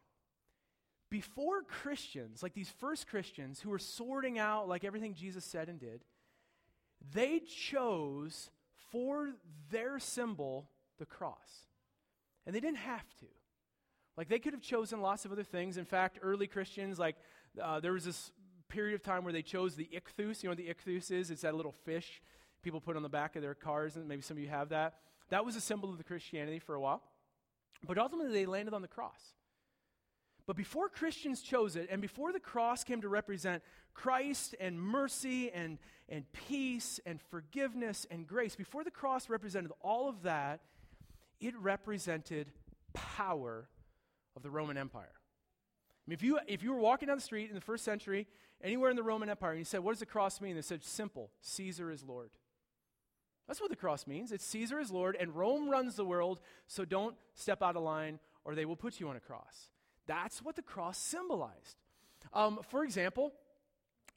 before 1.16 1.62
Christians, 1.62 2.44
like 2.44 2.54
these 2.54 2.74
first 2.78 3.08
Christians 3.08 3.62
who 3.62 3.70
were 3.70 3.80
sorting 3.80 4.38
out 4.38 4.68
like 4.68 4.84
everything 4.84 5.14
Jesus 5.14 5.46
said 5.46 5.70
and 5.70 5.80
did, 5.80 6.04
they 7.14 7.40
chose 7.40 8.50
for 8.92 9.30
their 9.72 9.98
symbol 9.98 10.70
the 11.00 11.06
cross. 11.06 11.70
And 12.46 12.54
they 12.54 12.60
didn't 12.60 12.80
have 12.80 13.08
to. 13.20 13.28
Like 14.18 14.28
they 14.28 14.40
could 14.40 14.52
have 14.52 14.62
chosen 14.62 15.00
lots 15.00 15.24
of 15.24 15.32
other 15.32 15.46
things. 15.46 15.78
In 15.78 15.86
fact, 15.86 16.20
early 16.22 16.48
Christians, 16.48 17.00
like 17.00 17.16
uh, 17.64 17.80
there 17.80 17.94
was 17.94 18.04
this 18.04 18.34
period 18.68 18.96
of 18.96 19.02
time 19.02 19.24
where 19.24 19.32
they 19.32 19.42
chose 19.42 19.76
the 19.76 19.88
ichthus. 19.96 20.44
You 20.44 20.50
know 20.50 20.52
what 20.52 20.58
the 20.58 20.68
ichthus 20.68 21.12
is? 21.12 21.32
It's 21.32 21.44
that 21.44 21.56
little 21.56 21.76
fish 21.86 22.22
people 22.62 22.82
put 22.82 22.98
on 22.98 23.04
the 23.04 23.10
back 23.10 23.38
of 23.38 23.42
their 23.42 23.56
cars, 23.56 23.96
and 23.96 24.06
maybe 24.06 24.22
some 24.22 24.36
of 24.36 24.44
you 24.44 24.50
have 24.50 24.68
that. 24.68 24.96
That 25.30 25.46
was 25.46 25.56
a 25.56 25.62
symbol 25.62 25.90
of 25.90 25.98
the 25.98 26.04
Christianity 26.04 26.60
for 26.60 26.76
a 26.76 26.82
while. 26.82 27.04
But 27.88 27.98
ultimately, 27.98 28.34
they 28.34 28.46
landed 28.46 28.74
on 28.74 28.82
the 28.82 28.90
cross. 28.90 29.22
But 30.48 30.56
before 30.56 30.90
Christians 30.90 31.42
chose 31.42 31.76
it, 31.76 31.88
and 31.90 32.02
before 32.02 32.32
the 32.32 32.40
cross 32.40 32.84
came 32.84 33.02
to 33.02 33.10
represent 33.10 33.64
Christ 33.94 34.54
and 34.60 34.80
mercy 34.80 35.52
and, 35.52 35.80
and 36.08 36.32
peace 36.34 37.00
and 37.06 37.20
forgiveness 37.20 38.06
and 38.12 38.28
grace, 38.28 38.56
before 38.56 38.84
the 38.84 38.92
cross 38.92 39.30
represented 39.30 39.72
all 39.82 40.08
of 40.08 40.22
that, 40.24 40.62
it 41.40 41.56
represented 41.58 42.52
power 42.94 43.68
of 44.36 44.44
the 44.44 44.52
Roman 44.52 44.78
Empire. 44.78 45.14
I 45.14 46.10
mean, 46.10 46.14
if 46.14 46.22
you, 46.22 46.40
if 46.48 46.62
you 46.62 46.72
were 46.72 46.80
walking 46.80 47.08
down 47.08 47.18
the 47.18 47.24
street 47.24 47.50
in 47.50 47.56
the 47.56 47.62
first 47.62 47.84
century, 47.84 48.28
anywhere 48.64 48.92
in 48.92 48.96
the 48.96 49.04
Roman 49.04 49.30
Empire, 49.30 49.52
and 49.52 49.60
you 49.60 49.66
said, 49.66 49.80
What 49.80 49.94
does 49.94 50.00
the 50.00 50.06
cross 50.06 50.40
mean? 50.40 50.56
They 50.56 50.62
said, 50.62 50.84
Simple 50.84 51.32
Caesar 51.42 51.90
is 51.90 52.04
Lord. 52.04 52.30
That's 53.48 53.62
what 53.62 53.70
the 53.70 53.76
cross 53.76 54.06
means. 54.06 54.32
It's 54.32 54.46
Caesar 54.46 54.80
is 54.80 54.92
Lord, 54.92 55.18
and 55.20 55.36
Rome 55.36 55.70
runs 55.70 55.96
the 55.96 56.06
world, 56.06 56.40
so 56.68 56.86
don't 56.86 57.16
step 57.34 57.62
out 57.64 57.76
of 57.76 57.84
line 57.84 58.20
or 58.44 58.54
they 58.54 58.66
will 58.66 58.76
put 58.76 59.00
you 59.00 59.10
on 59.10 59.16
a 59.16 59.20
cross. 59.20 59.72
That's 60.08 60.42
what 60.42 60.56
the 60.56 60.62
cross 60.62 60.98
symbolized. 60.98 61.78
Um, 62.34 62.60
for 62.70 62.84
example, 62.84 63.34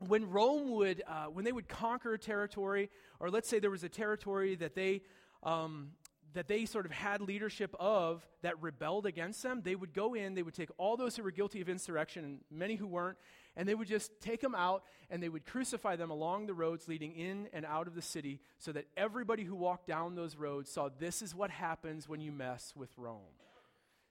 when 0.07 0.31
Rome 0.31 0.71
would, 0.71 1.03
uh, 1.07 1.27
when 1.27 1.45
they 1.45 1.53
would 1.53 1.69
conquer 1.69 2.15
a 2.15 2.19
territory, 2.19 2.91
or 3.21 3.31
let's 3.31 3.49
say 3.49 3.59
there 3.59 3.71
was 3.71 3.85
a 3.85 3.89
territory 3.89 4.55
that 4.57 4.75
they, 4.75 5.03
um, 5.43 5.91
that 6.35 6.47
they 6.47 6.67
sort 6.67 6.87
of 6.87 6.93
had 6.93 7.21
leadership 7.21 7.75
of 7.81 8.27
that 8.43 8.61
rebelled 8.63 9.07
against 9.07 9.43
them, 9.43 9.63
they 9.65 9.75
would 9.75 9.93
go 9.93 10.15
in, 10.15 10.35
they 10.35 10.43
would 10.43 10.55
take 10.55 10.71
all 10.77 10.97
those 10.97 11.17
who 11.17 11.23
were 11.23 11.31
guilty 11.31 11.61
of 11.61 11.69
insurrection, 11.69 12.25
and 12.25 12.39
many 12.51 12.77
who 12.77 12.87
weren't, 12.87 13.19
and 13.57 13.69
they 13.69 13.75
would 13.75 13.89
just 13.89 14.13
take 14.21 14.41
them 14.41 14.55
out 14.55 14.85
and 15.11 15.23
they 15.23 15.29
would 15.29 15.45
crucify 15.45 15.97
them 15.97 16.11
along 16.11 16.47
the 16.47 16.55
roads 16.55 16.87
leading 16.87 17.13
in 17.13 17.49
and 17.53 17.67
out 17.67 17.89
of 17.89 17.95
the 17.95 18.03
city 18.03 18.41
so 18.59 18.71
that 18.73 18.87
everybody 18.97 19.43
who 19.43 19.57
walked 19.57 19.89
down 19.89 20.15
those 20.15 20.37
roads 20.37 20.71
saw 20.71 20.89
this 21.01 21.23
is 21.23 21.35
what 21.35 21.51
happens 21.51 22.09
when 22.09 22.21
you 22.21 22.31
mess 22.31 22.73
with 22.77 22.91
Rome. 22.97 23.38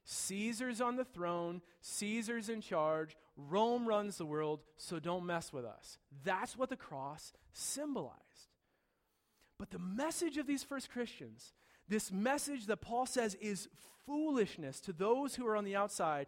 Caesar's 0.09 0.79
on 0.79 0.95
the 0.95 1.03
throne, 1.03 1.61
Caesar's 1.81 2.47
in 2.47 2.61
charge, 2.61 3.17
Rome 3.35 3.85
runs 3.85 4.17
the 4.17 4.25
world, 4.25 4.61
so 4.77 4.99
don't 4.99 5.25
mess 5.25 5.51
with 5.51 5.65
us. 5.65 5.97
That's 6.23 6.57
what 6.57 6.69
the 6.69 6.77
cross 6.77 7.33
symbolized. 7.51 8.15
But 9.59 9.69
the 9.69 9.79
message 9.79 10.37
of 10.37 10.47
these 10.47 10.63
first 10.63 10.89
Christians, 10.89 11.51
this 11.89 12.09
message 12.09 12.67
that 12.67 12.79
Paul 12.79 13.05
says 13.05 13.35
is 13.41 13.67
foolishness 14.05 14.79
to 14.81 14.93
those 14.93 15.35
who 15.35 15.45
are 15.45 15.57
on 15.57 15.65
the 15.65 15.75
outside, 15.75 16.27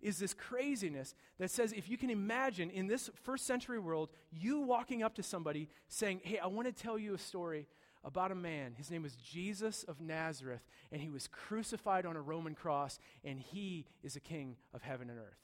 is 0.00 0.18
this 0.18 0.32
craziness 0.32 1.14
that 1.38 1.50
says 1.50 1.72
if 1.72 1.86
you 1.86 1.98
can 1.98 2.08
imagine 2.08 2.70
in 2.70 2.86
this 2.86 3.10
first 3.24 3.46
century 3.46 3.78
world, 3.78 4.08
you 4.32 4.60
walking 4.60 5.02
up 5.02 5.14
to 5.16 5.22
somebody 5.22 5.68
saying, 5.88 6.20
Hey, 6.24 6.38
I 6.38 6.46
want 6.46 6.66
to 6.66 6.82
tell 6.82 6.98
you 6.98 7.14
a 7.14 7.18
story 7.18 7.66
about 8.04 8.30
a 8.30 8.34
man. 8.34 8.74
His 8.76 8.90
name 8.90 9.02
was 9.02 9.14
Jesus 9.16 9.84
of 9.84 10.00
Nazareth, 10.00 10.62
and 10.92 11.00
he 11.00 11.10
was 11.10 11.26
crucified 11.26 12.06
on 12.06 12.16
a 12.16 12.20
Roman 12.20 12.54
cross, 12.54 12.98
and 13.24 13.38
he 13.40 13.86
is 14.02 14.16
a 14.16 14.20
king 14.20 14.56
of 14.72 14.82
heaven 14.82 15.10
and 15.10 15.18
earth. 15.18 15.38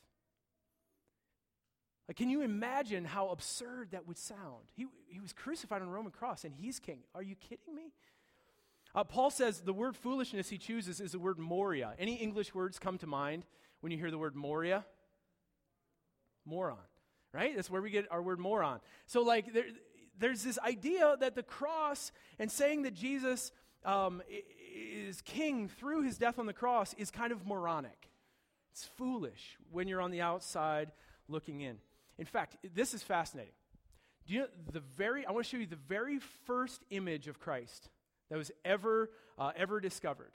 Like, 2.08 2.16
can 2.16 2.28
you 2.28 2.42
imagine 2.42 3.04
how 3.04 3.28
absurd 3.28 3.92
that 3.92 4.06
would 4.06 4.18
sound? 4.18 4.68
He, 4.76 4.86
he 5.08 5.20
was 5.20 5.32
crucified 5.32 5.80
on 5.80 5.88
a 5.88 5.90
Roman 5.90 6.12
cross, 6.12 6.44
and 6.44 6.54
he's 6.54 6.78
king. 6.78 7.00
Are 7.14 7.22
you 7.22 7.34
kidding 7.34 7.74
me? 7.74 7.92
Uh, 8.94 9.04
Paul 9.04 9.30
says 9.30 9.60
the 9.60 9.72
word 9.72 9.96
foolishness 9.96 10.50
he 10.50 10.58
chooses 10.58 11.00
is 11.00 11.12
the 11.12 11.18
word 11.18 11.38
moria. 11.38 11.94
Any 11.98 12.14
English 12.16 12.54
words 12.54 12.78
come 12.78 12.98
to 12.98 13.06
mind 13.06 13.44
when 13.80 13.90
you 13.90 13.98
hear 13.98 14.10
the 14.10 14.18
word 14.18 14.36
moria? 14.36 14.84
Moron, 16.44 16.76
right? 17.32 17.56
That's 17.56 17.70
where 17.70 17.82
we 17.82 17.90
get 17.90 18.06
our 18.12 18.22
word 18.22 18.38
moron. 18.38 18.80
So, 19.06 19.22
like, 19.22 19.52
there, 19.52 19.64
there's 20.18 20.42
this 20.42 20.58
idea 20.60 21.16
that 21.20 21.34
the 21.34 21.42
cross 21.42 22.12
and 22.38 22.50
saying 22.50 22.82
that 22.82 22.94
Jesus 22.94 23.52
um, 23.84 24.22
is 24.74 25.20
king 25.22 25.68
through 25.68 26.02
his 26.02 26.18
death 26.18 26.38
on 26.38 26.46
the 26.46 26.52
cross 26.52 26.94
is 26.94 27.10
kind 27.10 27.32
of 27.32 27.46
moronic. 27.46 28.10
It's 28.72 28.84
foolish 28.96 29.56
when 29.70 29.88
you're 29.88 30.00
on 30.00 30.10
the 30.10 30.20
outside 30.20 30.92
looking 31.28 31.60
in. 31.60 31.78
In 32.18 32.26
fact, 32.26 32.56
this 32.74 32.94
is 32.94 33.02
fascinating. 33.02 33.52
Do 34.26 34.34
you 34.34 34.40
know 34.40 34.46
the 34.72 34.80
very? 34.80 35.26
I 35.26 35.32
want 35.32 35.44
to 35.44 35.50
show 35.50 35.58
you 35.58 35.66
the 35.66 35.76
very 35.76 36.18
first 36.46 36.82
image 36.90 37.28
of 37.28 37.38
Christ 37.38 37.90
that 38.30 38.38
was 38.38 38.50
ever 38.64 39.10
uh, 39.38 39.52
ever 39.56 39.80
discovered, 39.80 40.32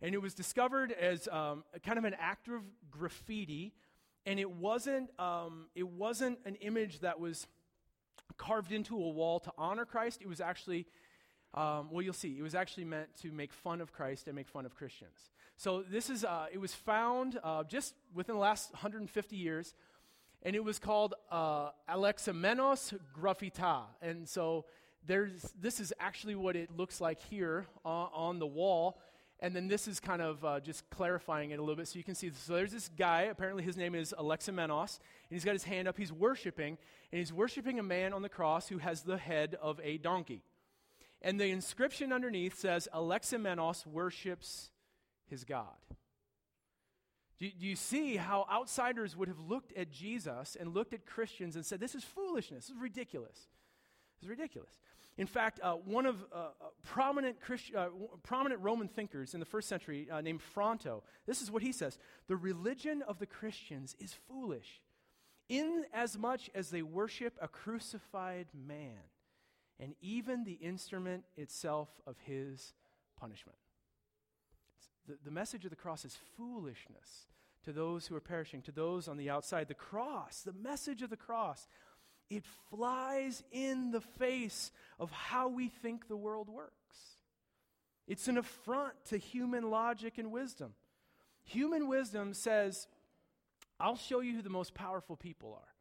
and 0.00 0.14
it 0.14 0.22
was 0.22 0.32
discovered 0.32 0.92
as 0.92 1.26
um, 1.28 1.64
kind 1.84 1.98
of 1.98 2.04
an 2.04 2.14
act 2.20 2.48
of 2.48 2.62
graffiti, 2.90 3.74
and 4.26 4.38
it 4.38 4.50
wasn't 4.50 5.10
um, 5.18 5.66
it 5.74 5.88
wasn't 5.88 6.38
an 6.44 6.54
image 6.56 7.00
that 7.00 7.18
was 7.18 7.46
carved 8.32 8.72
into 8.72 8.94
a 8.96 9.08
wall 9.08 9.40
to 9.40 9.52
honor 9.56 9.84
Christ. 9.84 10.20
It 10.20 10.28
was 10.28 10.40
actually 10.40 10.86
um, 11.54 11.88
well, 11.90 12.02
you'll 12.02 12.14
see. 12.14 12.36
It 12.38 12.42
was 12.42 12.54
actually 12.54 12.84
meant 12.84 13.08
to 13.20 13.30
make 13.30 13.52
fun 13.52 13.80
of 13.80 13.92
Christ 13.92 14.26
and 14.26 14.34
make 14.34 14.48
fun 14.48 14.64
of 14.64 14.74
Christians. 14.74 15.30
So 15.56 15.82
this 15.82 16.08
is, 16.08 16.24
uh, 16.24 16.46
it 16.50 16.58
was 16.58 16.74
found 16.74 17.38
uh, 17.44 17.64
just 17.64 17.94
within 18.14 18.36
the 18.36 18.40
last 18.40 18.72
150 18.72 19.36
years 19.36 19.74
and 20.42 20.56
it 20.56 20.64
was 20.64 20.78
called 20.78 21.14
uh, 21.30 21.70
Alexamenos 21.88 22.98
Graffita. 23.16 23.82
And 24.00 24.28
so 24.28 24.64
there's, 25.06 25.52
this 25.60 25.78
is 25.78 25.92
actually 26.00 26.34
what 26.34 26.56
it 26.56 26.76
looks 26.76 27.00
like 27.00 27.20
here 27.20 27.66
uh, 27.84 27.88
on 27.88 28.38
the 28.38 28.46
wall. 28.46 28.98
And 29.42 29.56
then 29.56 29.66
this 29.66 29.88
is 29.88 29.98
kind 29.98 30.22
of 30.22 30.44
uh, 30.44 30.60
just 30.60 30.88
clarifying 30.88 31.50
it 31.50 31.58
a 31.58 31.62
little 31.62 31.74
bit 31.74 31.88
so 31.88 31.98
you 31.98 32.04
can 32.04 32.14
see. 32.14 32.30
So 32.30 32.54
there's 32.54 32.70
this 32.70 32.88
guy, 32.96 33.22
apparently 33.22 33.64
his 33.64 33.76
name 33.76 33.96
is 33.96 34.14
Alexamenos, 34.16 35.00
and 35.00 35.30
he's 35.30 35.44
got 35.44 35.52
his 35.52 35.64
hand 35.64 35.88
up. 35.88 35.98
He's 35.98 36.12
worshiping, 36.12 36.78
and 37.10 37.18
he's 37.18 37.32
worshiping 37.32 37.80
a 37.80 37.82
man 37.82 38.12
on 38.12 38.22
the 38.22 38.28
cross 38.28 38.68
who 38.68 38.78
has 38.78 39.02
the 39.02 39.16
head 39.18 39.56
of 39.60 39.80
a 39.82 39.98
donkey. 39.98 40.44
And 41.20 41.40
the 41.40 41.46
inscription 41.46 42.12
underneath 42.12 42.56
says, 42.56 42.88
Alexamenos 42.94 43.84
worships 43.84 44.70
his 45.26 45.42
God. 45.42 45.66
Do, 47.40 47.50
do 47.50 47.66
you 47.66 47.74
see 47.74 48.16
how 48.16 48.46
outsiders 48.48 49.16
would 49.16 49.26
have 49.26 49.40
looked 49.40 49.76
at 49.76 49.90
Jesus 49.90 50.56
and 50.58 50.72
looked 50.72 50.94
at 50.94 51.04
Christians 51.04 51.56
and 51.56 51.66
said, 51.66 51.80
This 51.80 51.96
is 51.96 52.04
foolishness, 52.04 52.68
this 52.68 52.76
is 52.76 52.80
ridiculous? 52.80 53.48
This 54.20 54.22
is 54.22 54.28
ridiculous. 54.28 54.78
In 55.18 55.26
fact, 55.26 55.60
uh, 55.62 55.74
one 55.74 56.06
of 56.06 56.24
uh, 56.32 56.36
uh 56.36 56.48
prominent, 56.84 57.36
uh, 57.76 57.88
prominent 58.22 58.60
Roman 58.62 58.88
thinkers 58.88 59.34
in 59.34 59.40
the 59.40 59.46
first 59.46 59.68
century, 59.68 60.08
uh, 60.10 60.20
named 60.20 60.40
Fronto, 60.40 61.02
this 61.26 61.42
is 61.42 61.50
what 61.50 61.62
he 61.62 61.72
says 61.72 61.98
The 62.28 62.36
religion 62.36 63.02
of 63.02 63.18
the 63.18 63.26
Christians 63.26 63.94
is 63.98 64.14
foolish, 64.28 64.80
in 65.48 65.84
as 65.92 66.16
much 66.16 66.50
as 66.54 66.70
they 66.70 66.82
worship 66.82 67.34
a 67.40 67.48
crucified 67.48 68.46
man, 68.54 68.98
and 69.78 69.94
even 70.00 70.44
the 70.44 70.52
instrument 70.52 71.24
itself 71.36 71.88
of 72.06 72.16
his 72.24 72.72
punishment. 73.20 73.58
The, 75.06 75.18
the 75.24 75.30
message 75.30 75.64
of 75.64 75.70
the 75.70 75.76
cross 75.76 76.04
is 76.04 76.16
foolishness 76.36 77.26
to 77.64 77.72
those 77.72 78.06
who 78.06 78.16
are 78.16 78.20
perishing, 78.20 78.62
to 78.62 78.72
those 78.72 79.08
on 79.08 79.16
the 79.16 79.30
outside. 79.30 79.68
The 79.68 79.74
cross, 79.74 80.40
the 80.40 80.52
message 80.52 81.02
of 81.02 81.10
the 81.10 81.16
cross, 81.16 81.66
it 82.36 82.44
flies 82.70 83.42
in 83.52 83.90
the 83.90 84.00
face 84.00 84.72
of 84.98 85.10
how 85.10 85.48
we 85.48 85.68
think 85.68 86.08
the 86.08 86.16
world 86.16 86.48
works. 86.48 86.72
It's 88.08 88.26
an 88.26 88.38
affront 88.38 88.94
to 89.06 89.18
human 89.18 89.70
logic 89.70 90.18
and 90.18 90.32
wisdom. 90.32 90.74
Human 91.44 91.88
wisdom 91.88 92.34
says, 92.34 92.88
I'll 93.78 93.96
show 93.96 94.20
you 94.20 94.36
who 94.36 94.42
the 94.42 94.50
most 94.50 94.74
powerful 94.74 95.16
people 95.16 95.52
are. 95.52 95.74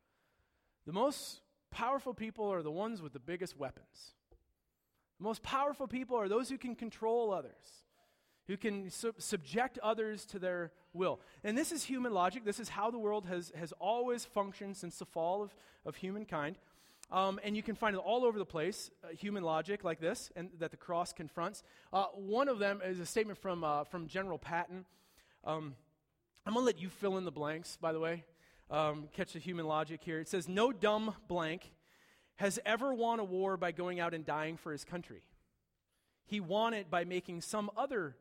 The 0.85 0.93
most 0.93 1.41
powerful 1.71 2.13
people 2.13 2.51
are 2.51 2.63
the 2.63 2.71
ones 2.71 3.01
with 3.01 3.13
the 3.13 3.19
biggest 3.19 3.57
weapons. 3.57 4.13
The 5.19 5.23
most 5.23 5.43
powerful 5.43 5.87
people 5.87 6.17
are 6.17 6.27
those 6.27 6.49
who 6.49 6.57
can 6.57 6.75
control 6.75 7.31
others 7.31 7.85
who 8.47 8.57
can 8.57 8.89
subject 9.17 9.79
others 9.79 10.25
to 10.25 10.39
their 10.39 10.71
will. 10.93 11.19
And 11.43 11.57
this 11.57 11.71
is 11.71 11.83
human 11.83 12.13
logic. 12.13 12.43
This 12.43 12.59
is 12.59 12.69
how 12.69 12.91
the 12.91 12.97
world 12.97 13.25
has, 13.27 13.51
has 13.55 13.71
always 13.79 14.25
functioned 14.25 14.77
since 14.77 14.97
the 14.97 15.05
fall 15.05 15.41
of, 15.41 15.55
of 15.85 15.95
humankind. 15.95 16.57
Um, 17.11 17.39
and 17.43 17.57
you 17.57 17.63
can 17.63 17.75
find 17.75 17.95
it 17.95 17.99
all 17.99 18.23
over 18.23 18.39
the 18.39 18.45
place, 18.45 18.89
uh, 19.03 19.09
human 19.09 19.43
logic 19.43 19.83
like 19.83 19.99
this, 19.99 20.31
and 20.35 20.49
that 20.59 20.71
the 20.71 20.77
cross 20.77 21.11
confronts. 21.11 21.61
Uh, 21.91 22.05
one 22.15 22.47
of 22.47 22.57
them 22.57 22.81
is 22.85 22.99
a 22.99 23.05
statement 23.05 23.37
from, 23.37 23.63
uh, 23.63 23.83
from 23.83 24.07
General 24.07 24.37
Patton. 24.37 24.85
Um, 25.43 25.75
I'm 26.45 26.53
going 26.53 26.63
to 26.63 26.65
let 26.65 26.79
you 26.79 26.87
fill 26.87 27.17
in 27.17 27.25
the 27.25 27.31
blanks, 27.31 27.77
by 27.81 27.91
the 27.91 27.99
way. 27.99 28.23
Um, 28.69 29.09
catch 29.13 29.33
the 29.33 29.39
human 29.39 29.67
logic 29.67 30.01
here. 30.03 30.19
It 30.19 30.29
says, 30.29 30.47
No 30.47 30.71
dumb 30.71 31.13
blank 31.27 31.73
has 32.37 32.59
ever 32.65 32.93
won 32.93 33.19
a 33.19 33.23
war 33.23 33.57
by 33.57 33.73
going 33.73 33.99
out 33.99 34.13
and 34.13 34.25
dying 34.25 34.55
for 34.55 34.71
his 34.71 34.85
country. 34.85 35.21
He 36.25 36.39
won 36.39 36.73
it 36.73 36.89
by 36.89 37.03
making 37.03 37.41
some 37.41 37.69
other 37.75 38.15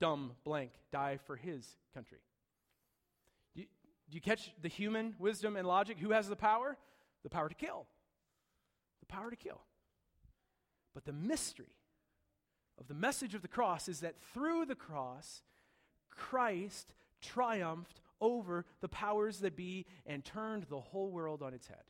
dumb 0.00 0.32
blank 0.44 0.72
die 0.92 1.18
for 1.26 1.36
his 1.36 1.76
country. 1.94 2.18
Do 3.54 3.62
you, 3.62 3.66
do 4.10 4.14
you 4.16 4.20
catch 4.20 4.52
the 4.60 4.68
human 4.68 5.14
wisdom 5.18 5.56
and 5.56 5.66
logic? 5.66 5.98
Who 5.98 6.10
has 6.10 6.28
the 6.28 6.36
power? 6.36 6.76
The 7.22 7.30
power 7.30 7.48
to 7.48 7.54
kill. 7.54 7.86
The 9.00 9.06
power 9.06 9.30
to 9.30 9.36
kill. 9.36 9.60
But 10.94 11.04
the 11.04 11.12
mystery 11.12 11.74
of 12.78 12.88
the 12.88 12.94
message 12.94 13.34
of 13.34 13.42
the 13.42 13.48
cross 13.48 13.88
is 13.88 14.00
that 14.00 14.20
through 14.32 14.64
the 14.66 14.74
cross, 14.74 15.42
Christ 16.10 16.94
triumphed 17.20 18.00
over 18.20 18.64
the 18.80 18.88
powers 18.88 19.40
that 19.40 19.56
be 19.56 19.86
and 20.06 20.24
turned 20.24 20.64
the 20.64 20.80
whole 20.80 21.10
world 21.10 21.42
on 21.42 21.54
its 21.54 21.68
head. 21.68 21.84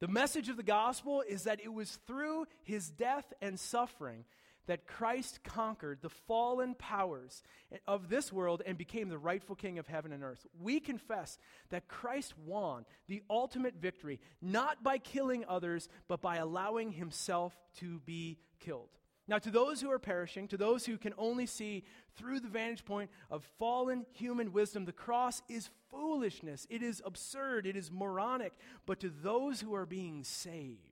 The 0.00 0.08
message 0.08 0.48
of 0.48 0.56
the 0.56 0.62
gospel 0.62 1.22
is 1.28 1.42
that 1.44 1.60
it 1.60 1.72
was 1.72 1.98
through 2.06 2.46
his 2.62 2.88
death 2.88 3.32
and 3.42 3.58
suffering 3.58 4.24
that 4.68 4.86
Christ 4.86 5.40
conquered 5.42 5.98
the 6.02 6.10
fallen 6.10 6.74
powers 6.74 7.42
of 7.86 8.10
this 8.10 8.30
world 8.30 8.62
and 8.64 8.76
became 8.76 9.08
the 9.08 9.18
rightful 9.18 9.56
king 9.56 9.78
of 9.78 9.86
heaven 9.86 10.12
and 10.12 10.22
earth. 10.22 10.46
We 10.60 10.78
confess 10.78 11.38
that 11.70 11.88
Christ 11.88 12.34
won 12.46 12.84
the 13.08 13.22
ultimate 13.30 13.76
victory, 13.80 14.20
not 14.42 14.84
by 14.84 14.98
killing 14.98 15.44
others, 15.48 15.88
but 16.06 16.20
by 16.20 16.36
allowing 16.36 16.92
himself 16.92 17.56
to 17.78 17.98
be 18.00 18.38
killed. 18.60 18.90
Now, 19.26 19.38
to 19.38 19.50
those 19.50 19.80
who 19.80 19.90
are 19.90 19.98
perishing, 19.98 20.48
to 20.48 20.56
those 20.56 20.86
who 20.86 20.96
can 20.96 21.12
only 21.18 21.46
see 21.46 21.84
through 22.16 22.40
the 22.40 22.48
vantage 22.48 22.84
point 22.84 23.10
of 23.30 23.44
fallen 23.58 24.06
human 24.12 24.52
wisdom, 24.52 24.84
the 24.84 24.92
cross 24.92 25.42
is 25.48 25.70
foolishness. 25.90 26.66
It 26.70 26.82
is 26.82 27.02
absurd. 27.04 27.66
It 27.66 27.76
is 27.76 27.90
moronic. 27.90 28.52
But 28.86 29.00
to 29.00 29.10
those 29.22 29.60
who 29.60 29.74
are 29.74 29.86
being 29.86 30.24
saved, 30.24 30.87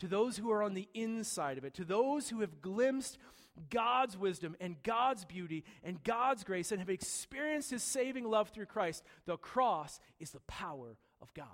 to 0.00 0.08
those 0.08 0.36
who 0.36 0.50
are 0.50 0.62
on 0.62 0.74
the 0.74 0.88
inside 0.94 1.58
of 1.58 1.64
it, 1.64 1.74
to 1.74 1.84
those 1.84 2.28
who 2.28 2.40
have 2.40 2.60
glimpsed 2.60 3.18
God's 3.68 4.16
wisdom 4.16 4.56
and 4.60 4.82
God's 4.82 5.24
beauty 5.24 5.64
and 5.84 6.02
God's 6.02 6.44
grace 6.44 6.72
and 6.72 6.80
have 6.80 6.90
experienced 6.90 7.70
his 7.70 7.82
saving 7.82 8.24
love 8.24 8.48
through 8.48 8.66
Christ, 8.66 9.04
the 9.26 9.36
cross 9.36 10.00
is 10.18 10.30
the 10.30 10.40
power 10.40 10.96
of 11.20 11.32
God. 11.34 11.46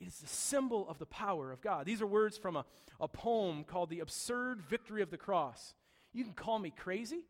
It 0.00 0.08
is 0.08 0.18
the 0.18 0.28
symbol 0.28 0.88
of 0.88 0.98
the 0.98 1.06
power 1.06 1.52
of 1.52 1.60
God. 1.60 1.84
These 1.84 2.00
are 2.00 2.06
words 2.06 2.38
from 2.38 2.56
a, 2.56 2.64
a 2.98 3.08
poem 3.08 3.64
called 3.64 3.90
The 3.90 4.00
Absurd 4.00 4.62
Victory 4.62 5.02
of 5.02 5.10
the 5.10 5.18
Cross. 5.18 5.74
You 6.14 6.24
can 6.24 6.32
call 6.32 6.58
me 6.58 6.72
crazy, 6.74 7.20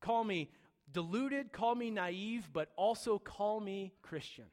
call 0.00 0.22
me 0.22 0.50
deluded, 0.92 1.52
call 1.52 1.74
me 1.74 1.90
naive, 1.90 2.48
but 2.52 2.68
also 2.76 3.18
call 3.18 3.58
me 3.58 3.92
Christian. 4.02 4.44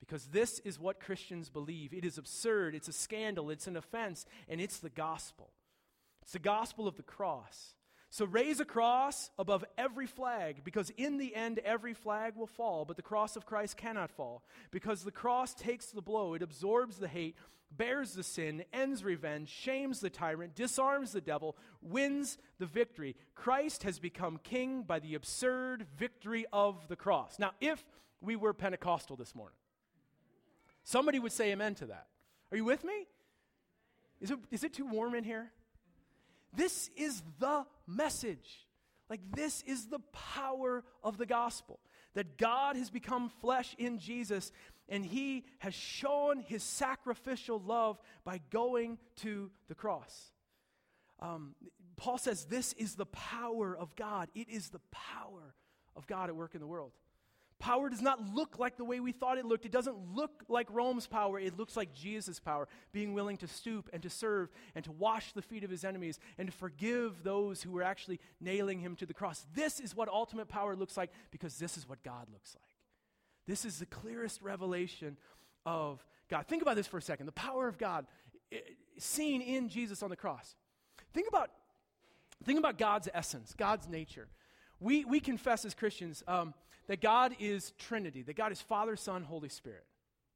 Because 0.00 0.26
this 0.26 0.58
is 0.60 0.78
what 0.78 1.00
Christians 1.00 1.48
believe. 1.48 1.94
It 1.94 2.04
is 2.04 2.18
absurd, 2.18 2.74
it's 2.74 2.88
a 2.88 2.92
scandal, 2.92 3.50
it's 3.50 3.66
an 3.66 3.76
offense, 3.76 4.26
and 4.48 4.60
it's 4.60 4.78
the 4.78 4.90
gospel. 4.90 5.50
It's 6.22 6.32
the 6.32 6.38
gospel 6.38 6.86
of 6.86 6.96
the 6.96 7.02
cross. 7.02 7.74
So 8.10 8.26
raise 8.26 8.60
a 8.60 8.64
cross 8.64 9.30
above 9.38 9.64
every 9.76 10.06
flag, 10.06 10.62
because 10.62 10.90
in 10.96 11.18
the 11.18 11.34
end, 11.34 11.58
every 11.64 11.94
flag 11.94 12.36
will 12.36 12.46
fall, 12.46 12.84
but 12.84 12.96
the 12.96 13.02
cross 13.02 13.34
of 13.34 13.44
Christ 13.44 13.76
cannot 13.76 14.10
fall. 14.10 14.44
Because 14.70 15.02
the 15.02 15.10
cross 15.10 15.52
takes 15.52 15.86
the 15.86 16.02
blow, 16.02 16.34
it 16.34 16.42
absorbs 16.42 16.98
the 16.98 17.08
hate, 17.08 17.36
bears 17.76 18.12
the 18.12 18.22
sin, 18.22 18.64
ends 18.72 19.02
revenge, 19.02 19.48
shames 19.48 19.98
the 19.98 20.10
tyrant, 20.10 20.54
disarms 20.54 21.10
the 21.10 21.20
devil, 21.20 21.56
wins 21.82 22.38
the 22.58 22.66
victory. 22.66 23.16
Christ 23.34 23.82
has 23.82 23.98
become 23.98 24.38
king 24.44 24.82
by 24.82 25.00
the 25.00 25.16
absurd 25.16 25.86
victory 25.96 26.46
of 26.52 26.86
the 26.86 26.96
cross. 26.96 27.38
Now, 27.38 27.50
if 27.60 27.84
we 28.20 28.36
were 28.36 28.52
Pentecostal 28.52 29.16
this 29.16 29.34
morning. 29.34 29.56
Somebody 30.84 31.18
would 31.18 31.32
say 31.32 31.50
amen 31.52 31.74
to 31.76 31.86
that. 31.86 32.06
Are 32.52 32.56
you 32.56 32.64
with 32.64 32.84
me? 32.84 33.06
Is 34.20 34.30
it, 34.30 34.38
is 34.50 34.64
it 34.64 34.74
too 34.74 34.86
warm 34.86 35.14
in 35.14 35.24
here? 35.24 35.50
This 36.54 36.90
is 36.96 37.22
the 37.40 37.66
message. 37.86 38.66
Like, 39.10 39.20
this 39.34 39.62
is 39.62 39.86
the 39.86 39.98
power 40.12 40.84
of 41.02 41.18
the 41.18 41.26
gospel 41.26 41.80
that 42.14 42.38
God 42.38 42.76
has 42.76 42.90
become 42.90 43.28
flesh 43.40 43.74
in 43.78 43.98
Jesus 43.98 44.52
and 44.88 45.04
he 45.04 45.44
has 45.58 45.74
shown 45.74 46.40
his 46.40 46.62
sacrificial 46.62 47.58
love 47.58 47.98
by 48.24 48.40
going 48.50 48.98
to 49.16 49.50
the 49.68 49.74
cross. 49.74 50.30
Um, 51.20 51.54
Paul 51.96 52.18
says 52.18 52.44
this 52.44 52.72
is 52.74 52.94
the 52.94 53.06
power 53.06 53.76
of 53.76 53.96
God. 53.96 54.28
It 54.34 54.48
is 54.48 54.68
the 54.68 54.80
power 54.90 55.54
of 55.96 56.06
God 56.06 56.28
at 56.28 56.36
work 56.36 56.54
in 56.54 56.60
the 56.60 56.66
world. 56.66 56.92
Power 57.58 57.88
does 57.88 58.02
not 58.02 58.34
look 58.34 58.58
like 58.58 58.76
the 58.76 58.84
way 58.84 59.00
we 59.00 59.12
thought 59.12 59.38
it 59.38 59.46
looked. 59.46 59.64
It 59.64 59.72
doesn't 59.72 59.96
look 60.14 60.44
like 60.48 60.66
Rome's 60.70 61.06
power. 61.06 61.38
It 61.38 61.56
looks 61.56 61.76
like 61.76 61.94
Jesus' 61.94 62.40
power, 62.40 62.68
being 62.92 63.14
willing 63.14 63.36
to 63.38 63.48
stoop 63.48 63.88
and 63.92 64.02
to 64.02 64.10
serve 64.10 64.50
and 64.74 64.84
to 64.84 64.92
wash 64.92 65.32
the 65.32 65.42
feet 65.42 65.64
of 65.64 65.70
his 65.70 65.84
enemies 65.84 66.18
and 66.36 66.48
to 66.48 66.52
forgive 66.52 67.22
those 67.22 67.62
who 67.62 67.70
were 67.70 67.82
actually 67.82 68.20
nailing 68.40 68.80
him 68.80 68.96
to 68.96 69.06
the 69.06 69.14
cross. 69.14 69.46
This 69.54 69.80
is 69.80 69.94
what 69.94 70.08
ultimate 70.08 70.48
power 70.48 70.76
looks 70.76 70.96
like 70.96 71.10
because 71.30 71.56
this 71.58 71.78
is 71.78 71.88
what 71.88 72.02
God 72.02 72.26
looks 72.32 72.54
like. 72.54 72.70
This 73.46 73.64
is 73.64 73.78
the 73.78 73.86
clearest 73.86 74.42
revelation 74.42 75.16
of 75.64 76.04
God. 76.28 76.46
Think 76.46 76.62
about 76.62 76.76
this 76.76 76.86
for 76.86 76.98
a 76.98 77.02
second 77.02 77.26
the 77.26 77.32
power 77.32 77.68
of 77.68 77.78
God 77.78 78.06
eh, 78.52 78.58
seen 78.98 79.40
in 79.40 79.68
Jesus 79.68 80.02
on 80.02 80.10
the 80.10 80.16
cross. 80.16 80.54
Think 81.12 81.28
about, 81.28 81.50
think 82.44 82.58
about 82.58 82.78
God's 82.78 83.08
essence, 83.14 83.54
God's 83.56 83.88
nature. 83.88 84.28
We, 84.80 85.04
we 85.04 85.20
confess 85.20 85.64
as 85.64 85.74
Christians 85.74 86.22
um, 86.26 86.52
that 86.88 87.00
God 87.00 87.34
is 87.38 87.72
Trinity, 87.78 88.22
that 88.22 88.36
God 88.36 88.52
is 88.52 88.60
Father, 88.60 88.96
Son, 88.96 89.22
Holy 89.22 89.48
Spirit, 89.48 89.84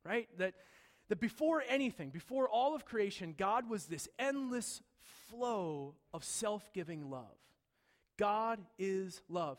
right? 0.05 0.29
That, 0.39 0.55
that 1.09 1.21
before 1.21 1.63
anything, 1.69 2.11
before 2.11 2.49
all 2.49 2.75
of 2.75 2.85
creation, 2.85 3.35
God 3.37 3.69
was 3.69 3.87
this 3.87 4.09
endless 4.19 4.83
flow 5.29 5.95
of 6.13 6.25
self 6.25 6.73
giving 6.73 7.11
love. 7.11 7.37
God 8.17 8.61
is 8.79 9.23
love. 9.29 9.59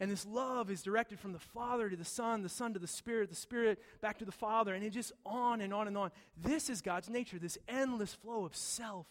And 0.00 0.10
this 0.10 0.26
love 0.26 0.70
is 0.70 0.82
directed 0.82 1.20
from 1.20 1.32
the 1.32 1.38
Father 1.38 1.88
to 1.88 1.96
the 1.96 2.04
Son, 2.04 2.42
the 2.42 2.48
Son 2.48 2.74
to 2.74 2.80
the 2.80 2.86
Spirit, 2.86 3.30
the 3.30 3.36
Spirit 3.36 3.78
back 4.00 4.18
to 4.18 4.24
the 4.24 4.32
Father, 4.32 4.74
and 4.74 4.84
it 4.84 4.90
just 4.90 5.12
on 5.24 5.60
and 5.60 5.72
on 5.72 5.86
and 5.86 5.96
on. 5.96 6.10
This 6.36 6.68
is 6.68 6.82
God's 6.82 7.08
nature, 7.08 7.38
this 7.38 7.58
endless 7.68 8.12
flow 8.12 8.44
of 8.44 8.56
self 8.56 9.06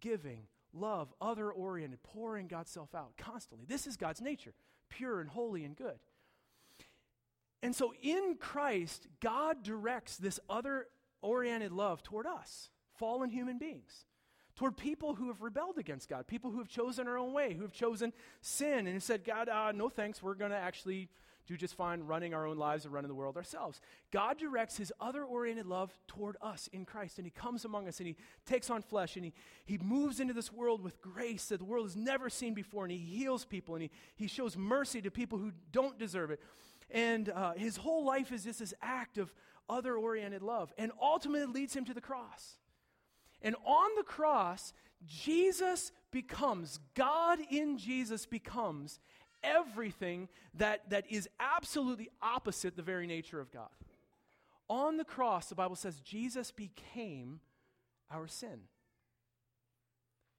giving, 0.00 0.46
love, 0.72 1.12
other 1.20 1.50
oriented, 1.50 2.02
pouring 2.02 2.46
God's 2.46 2.70
self 2.70 2.94
out 2.94 3.12
constantly. 3.18 3.66
This 3.68 3.86
is 3.86 3.96
God's 3.96 4.22
nature, 4.22 4.54
pure 4.88 5.20
and 5.20 5.28
holy 5.28 5.64
and 5.64 5.76
good. 5.76 5.98
And 7.64 7.74
so 7.74 7.94
in 8.02 8.36
Christ, 8.38 9.08
God 9.20 9.62
directs 9.62 10.18
this 10.18 10.38
other 10.50 10.86
oriented 11.22 11.72
love 11.72 12.02
toward 12.02 12.26
us, 12.26 12.68
fallen 12.92 13.30
human 13.30 13.58
beings 13.58 14.04
toward 14.56 14.76
people 14.76 15.14
who 15.16 15.28
have 15.28 15.42
rebelled 15.42 15.78
against 15.78 16.08
God, 16.08 16.26
people 16.26 16.50
who 16.50 16.58
have 16.58 16.68
chosen 16.68 17.08
our 17.08 17.18
own 17.18 17.32
way, 17.32 17.54
who 17.54 17.62
have 17.62 17.72
chosen 17.72 18.12
sin 18.40 18.86
and 18.86 19.02
said, 19.02 19.24
God, 19.24 19.48
uh, 19.48 19.72
no 19.72 19.88
thanks, 19.88 20.22
we're 20.22 20.34
going 20.34 20.52
to 20.52 20.56
actually 20.56 21.08
do 21.46 21.56
just 21.56 21.74
fine 21.74 22.02
running 22.02 22.32
our 22.32 22.46
own 22.46 22.56
lives 22.56 22.84
and 22.84 22.94
running 22.94 23.08
the 23.08 23.14
world 23.14 23.36
ourselves. 23.36 23.80
God 24.10 24.38
directs 24.38 24.78
his 24.78 24.92
other 25.00 25.24
oriented 25.24 25.66
love 25.66 25.92
toward 26.06 26.36
us 26.40 26.68
in 26.72 26.84
Christ, 26.84 27.18
and 27.18 27.26
he 27.26 27.30
comes 27.30 27.64
among 27.64 27.86
us 27.86 27.98
and 27.98 28.06
he 28.06 28.16
takes 28.46 28.70
on 28.70 28.80
flesh 28.80 29.16
and 29.16 29.24
he, 29.24 29.32
he 29.66 29.76
moves 29.78 30.20
into 30.20 30.32
this 30.32 30.52
world 30.52 30.82
with 30.82 31.02
grace 31.02 31.46
that 31.46 31.58
the 31.58 31.64
world 31.64 31.86
has 31.86 31.96
never 31.96 32.30
seen 32.30 32.54
before, 32.54 32.84
and 32.84 32.92
he 32.92 32.98
heals 32.98 33.44
people 33.44 33.74
and 33.74 33.82
he, 33.82 33.90
he 34.16 34.26
shows 34.26 34.56
mercy 34.56 35.02
to 35.02 35.10
people 35.10 35.38
who 35.38 35.52
don't 35.70 35.98
deserve 35.98 36.30
it. 36.30 36.40
And 36.90 37.28
uh, 37.28 37.54
his 37.54 37.76
whole 37.76 38.04
life 38.04 38.32
is 38.32 38.44
just 38.44 38.58
this 38.60 38.74
act 38.82 39.18
of 39.18 39.32
other 39.68 39.96
oriented 39.96 40.42
love, 40.42 40.72
and 40.76 40.92
ultimately 41.00 41.60
leads 41.60 41.74
him 41.74 41.84
to 41.86 41.94
the 41.94 42.00
cross. 42.00 42.58
And 43.40 43.56
on 43.64 43.90
the 43.96 44.02
cross, 44.02 44.72
Jesus 45.06 45.92
becomes, 46.10 46.80
God 46.94 47.38
in 47.50 47.78
Jesus 47.78 48.26
becomes 48.26 49.00
everything 49.42 50.28
that, 50.54 50.88
that 50.90 51.04
is 51.10 51.28
absolutely 51.38 52.08
opposite 52.22 52.76
the 52.76 52.82
very 52.82 53.06
nature 53.06 53.40
of 53.40 53.50
God. 53.50 53.68
On 54.68 54.96
the 54.96 55.04
cross, 55.04 55.48
the 55.48 55.54
Bible 55.54 55.76
says 55.76 56.00
Jesus 56.00 56.50
became 56.50 57.40
our 58.10 58.26
sin. 58.26 58.60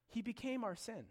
He 0.08 0.22
became 0.22 0.64
our 0.64 0.76
sin. 0.76 1.06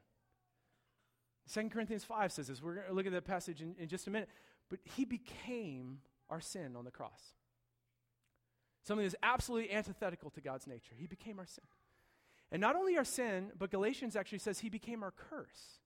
2 1.53 1.69
Corinthians 1.69 2.05
5 2.05 2.33
says 2.33 2.49
this. 2.49 2.63
We're 2.63 2.75
going 2.75 2.87
to 2.89 2.95
look 2.95 3.07
at 3.07 3.13
that 3.13 3.25
passage 3.25 3.61
in, 3.61 3.77
in 3.79 3.89
just 3.89 4.07
a 4.07 4.11
minute. 4.11 4.29
But 4.71 4.81
he 4.83 5.05
became 5.05 5.99
our 6.31 6.41
sin 6.41 6.77
on 6.77 6.85
the 6.85 6.91
cross. 6.91 7.21
Something 8.83 9.05
that's 9.07 9.17
absolutely 9.23 9.73
antithetical 9.73 10.31
to 10.31 10.41
God's 10.41 10.67
nature. 10.67 10.95
He 10.97 11.07
became 11.07 11.39
our 11.39 11.47
sin. 11.47 11.65
And 12.53 12.61
not 12.61 12.77
only 12.77 12.97
our 12.97 13.05
sin, 13.05 13.51
but 13.59 13.71
Galatians 13.71 14.15
actually 14.17 14.39
says 14.39 14.61
he 14.61 14.69
became 14.69 15.03
our 15.03 15.13
curse. 15.13 15.81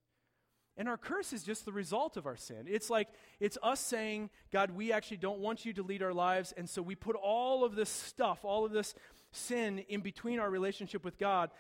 And 0.77 0.89
our 0.89 0.97
curse 0.97 1.33
is 1.33 1.43
just 1.43 1.65
the 1.65 1.73
result 1.73 2.17
of 2.17 2.27
our 2.27 2.37
sin. 2.37 2.67
It's 2.69 2.89
like, 2.89 3.09
it's 3.41 3.59
us 3.63 3.81
saying, 3.81 4.31
God, 4.53 4.71
we 4.71 4.93
actually 4.93 5.17
don't 5.17 5.41
want 5.41 5.65
you 5.65 5.73
to 5.73 5.83
lead 5.83 6.03
our 6.03 6.15
lives. 6.15 6.53
And 6.57 6.71
so 6.71 6.83
we 6.83 6.95
put 6.95 7.17
all 7.17 7.65
of 7.65 7.75
this 7.75 7.91
stuff, 7.91 8.45
all 8.45 8.65
of 8.65 8.71
this 8.71 8.95
sin 9.33 9.81
in 9.89 10.03
between 10.03 10.39
our 10.39 10.49
relationship 10.49 11.05
with 11.05 11.19
God. 11.19 11.51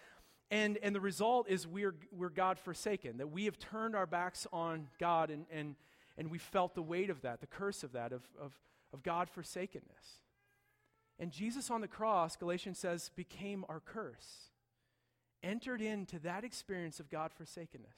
And, 0.50 0.78
and 0.82 0.94
the 0.94 1.00
result 1.00 1.48
is 1.48 1.66
we're, 1.66 1.94
we're 2.12 2.30
God 2.30 2.58
forsaken, 2.58 3.18
that 3.18 3.30
we 3.30 3.46
have 3.46 3.58
turned 3.58 3.96
our 3.96 4.06
backs 4.06 4.46
on 4.52 4.88
God 5.00 5.30
and, 5.30 5.46
and, 5.52 5.74
and 6.18 6.30
we 6.30 6.38
felt 6.38 6.74
the 6.74 6.82
weight 6.82 7.08
of 7.08 7.22
that, 7.22 7.40
the 7.40 7.46
curse 7.46 7.82
of 7.82 7.92
that, 7.92 8.12
of, 8.12 8.22
of, 8.38 8.52
of 8.92 9.02
God 9.02 9.30
forsakenness. 9.30 10.20
And 11.18 11.30
Jesus 11.30 11.70
on 11.70 11.80
the 11.80 11.88
cross, 11.88 12.36
Galatians 12.36 12.78
says, 12.78 13.10
became 13.16 13.64
our 13.68 13.80
curse 13.80 14.50
entered 15.42 15.80
into 15.80 16.18
that 16.20 16.44
experience 16.44 17.00
of 17.00 17.08
God 17.10 17.32
forsakenness. 17.32 17.94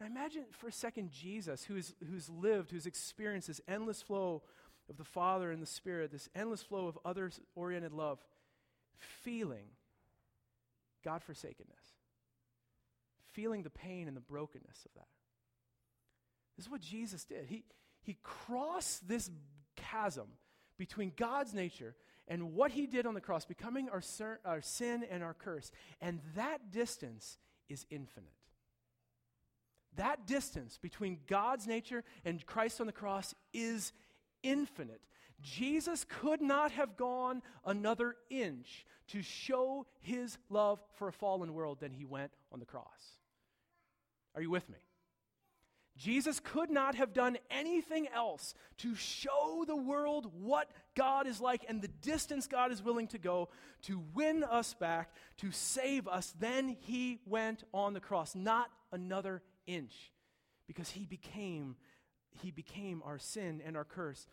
Now 0.00 0.06
imagine 0.06 0.44
for 0.50 0.68
a 0.68 0.72
second 0.72 1.10
Jesus, 1.10 1.64
who's, 1.64 1.94
who's 2.08 2.30
lived, 2.30 2.70
who's 2.70 2.86
experienced 2.86 3.48
this 3.48 3.60
endless 3.68 4.00
flow 4.00 4.42
of 4.88 4.96
the 4.96 5.04
Father 5.04 5.50
and 5.50 5.60
the 5.60 5.66
Spirit, 5.66 6.10
this 6.10 6.28
endless 6.34 6.62
flow 6.62 6.86
of 6.86 6.98
others 7.04 7.40
oriented 7.54 7.92
love, 7.92 8.18
feeling 8.96 9.66
God 11.04 11.22
forsakenness, 11.22 11.94
feeling 13.32 13.62
the 13.62 13.70
pain 13.70 14.08
and 14.08 14.16
the 14.16 14.22
brokenness 14.22 14.86
of 14.86 14.94
that. 14.94 15.08
This 16.58 16.66
is 16.66 16.72
what 16.72 16.80
Jesus 16.80 17.24
did. 17.24 17.46
He, 17.46 17.62
he 18.02 18.18
crossed 18.24 19.06
this 19.06 19.30
chasm 19.76 20.26
between 20.76 21.12
God's 21.16 21.54
nature 21.54 21.94
and 22.26 22.52
what 22.52 22.72
he 22.72 22.88
did 22.88 23.06
on 23.06 23.14
the 23.14 23.20
cross, 23.20 23.44
becoming 23.44 23.88
our, 23.88 24.02
our 24.44 24.60
sin 24.60 25.04
and 25.08 25.22
our 25.22 25.34
curse. 25.34 25.70
And 26.00 26.18
that 26.34 26.72
distance 26.72 27.38
is 27.68 27.86
infinite. 27.90 28.32
That 29.94 30.26
distance 30.26 30.78
between 30.82 31.18
God's 31.28 31.68
nature 31.68 32.02
and 32.24 32.44
Christ 32.44 32.80
on 32.80 32.88
the 32.88 32.92
cross 32.92 33.36
is 33.54 33.92
infinite. 34.42 35.00
Jesus 35.40 36.04
could 36.08 36.42
not 36.42 36.72
have 36.72 36.96
gone 36.96 37.40
another 37.64 38.16
inch 38.30 38.84
to 39.08 39.22
show 39.22 39.86
his 40.00 40.36
love 40.50 40.80
for 40.94 41.06
a 41.06 41.12
fallen 41.12 41.54
world 41.54 41.78
than 41.78 41.92
he 41.92 42.04
went 42.04 42.32
on 42.50 42.58
the 42.58 42.66
cross. 42.66 42.84
Are 44.34 44.42
you 44.42 44.50
with 44.50 44.68
me? 44.68 44.78
Jesus 45.98 46.38
could 46.38 46.70
not 46.70 46.94
have 46.94 47.12
done 47.12 47.38
anything 47.50 48.06
else 48.14 48.54
to 48.78 48.94
show 48.94 49.64
the 49.66 49.76
world 49.76 50.30
what 50.32 50.70
God 50.94 51.26
is 51.26 51.40
like 51.40 51.64
and 51.68 51.82
the 51.82 51.88
distance 51.88 52.46
God 52.46 52.70
is 52.70 52.82
willing 52.82 53.08
to 53.08 53.18
go 53.18 53.48
to 53.82 54.02
win 54.14 54.44
us 54.44 54.74
back, 54.74 55.10
to 55.38 55.50
save 55.50 56.06
us. 56.06 56.32
Then 56.38 56.76
he 56.80 57.18
went 57.26 57.64
on 57.74 57.94
the 57.94 58.00
cross, 58.00 58.36
not 58.36 58.70
another 58.92 59.42
inch, 59.66 60.12
because 60.66 60.90
he 60.90 61.04
became 61.04 61.76
he 62.40 62.52
became 62.52 63.02
our 63.04 63.18
sin 63.18 63.60
and 63.66 63.76
our 63.76 63.84
curse. 63.84 64.28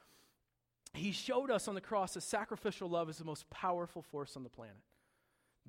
He 0.93 1.11
showed 1.11 1.49
us 1.49 1.67
on 1.67 1.73
the 1.73 1.81
cross 1.81 2.13
that 2.13 2.21
sacrificial 2.21 2.87
love 2.87 3.09
is 3.09 3.17
the 3.17 3.25
most 3.25 3.49
powerful 3.49 4.03
force 4.03 4.37
on 4.37 4.43
the 4.43 4.49
planet. 4.49 4.77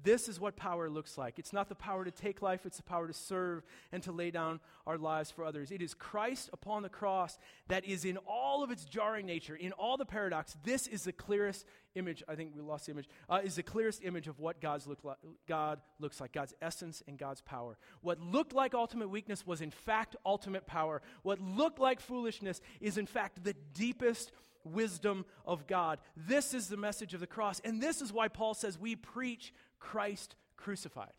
This 0.02 0.28
is 0.28 0.38
what 0.38 0.56
power 0.56 0.90
looks 0.90 1.16
like. 1.16 1.38
It's 1.38 1.52
not 1.52 1.68
the 1.68 1.74
power 1.74 2.04
to 2.04 2.10
take 2.10 2.42
life, 2.42 2.66
it's 2.66 2.76
the 2.76 2.82
power 2.82 3.06
to 3.06 3.14
serve 3.14 3.64
and 3.92 4.02
to 4.02 4.12
lay 4.12 4.30
down 4.30 4.60
our 4.86 4.98
lives 4.98 5.30
for 5.30 5.44
others. 5.44 5.70
It 5.70 5.80
is 5.80 5.94
Christ 5.94 6.50
upon 6.52 6.82
the 6.82 6.88
cross 6.88 7.38
that 7.68 7.84
is 7.84 8.04
in 8.04 8.18
all 8.26 8.62
of 8.62 8.70
its 8.70 8.84
jarring 8.84 9.26
nature, 9.26 9.56
in 9.56 9.72
all 9.72 9.96
the 9.96 10.04
paradox. 10.04 10.54
This 10.64 10.86
is 10.86 11.04
the 11.04 11.12
clearest 11.12 11.64
image, 11.94 12.22
I 12.28 12.34
think 12.34 12.52
we 12.54 12.60
lost 12.60 12.86
the 12.86 12.92
image, 12.92 13.08
uh, 13.28 13.40
is 13.42 13.56
the 13.56 13.62
clearest 13.62 14.04
image 14.04 14.28
of 14.28 14.38
what 14.38 14.60
God's 14.60 14.86
look 14.86 15.02
like, 15.02 15.16
God 15.48 15.80
looks 15.98 16.20
like, 16.20 16.32
God's 16.32 16.54
essence 16.60 17.02
and 17.08 17.16
God's 17.16 17.40
power. 17.40 17.78
What 18.02 18.20
looked 18.20 18.52
like 18.52 18.74
ultimate 18.74 19.08
weakness 19.08 19.46
was 19.46 19.62
in 19.62 19.70
fact 19.70 20.14
ultimate 20.26 20.66
power. 20.66 21.00
What 21.22 21.40
looked 21.40 21.78
like 21.78 22.00
foolishness 22.00 22.60
is 22.80 22.98
in 22.98 23.06
fact 23.06 23.42
the 23.42 23.54
deepest 23.72 24.30
wisdom 24.66 25.24
of 25.44 25.66
God. 25.66 25.98
This 26.16 26.54
is 26.54 26.68
the 26.68 26.76
message 26.76 27.14
of 27.14 27.20
the 27.20 27.26
cross. 27.26 27.60
And 27.64 27.80
this 27.80 28.02
is 28.02 28.12
why 28.12 28.28
Paul 28.28 28.54
says 28.54 28.78
we 28.78 28.96
preach 28.96 29.52
Christ 29.78 30.34
crucified. 30.56 31.12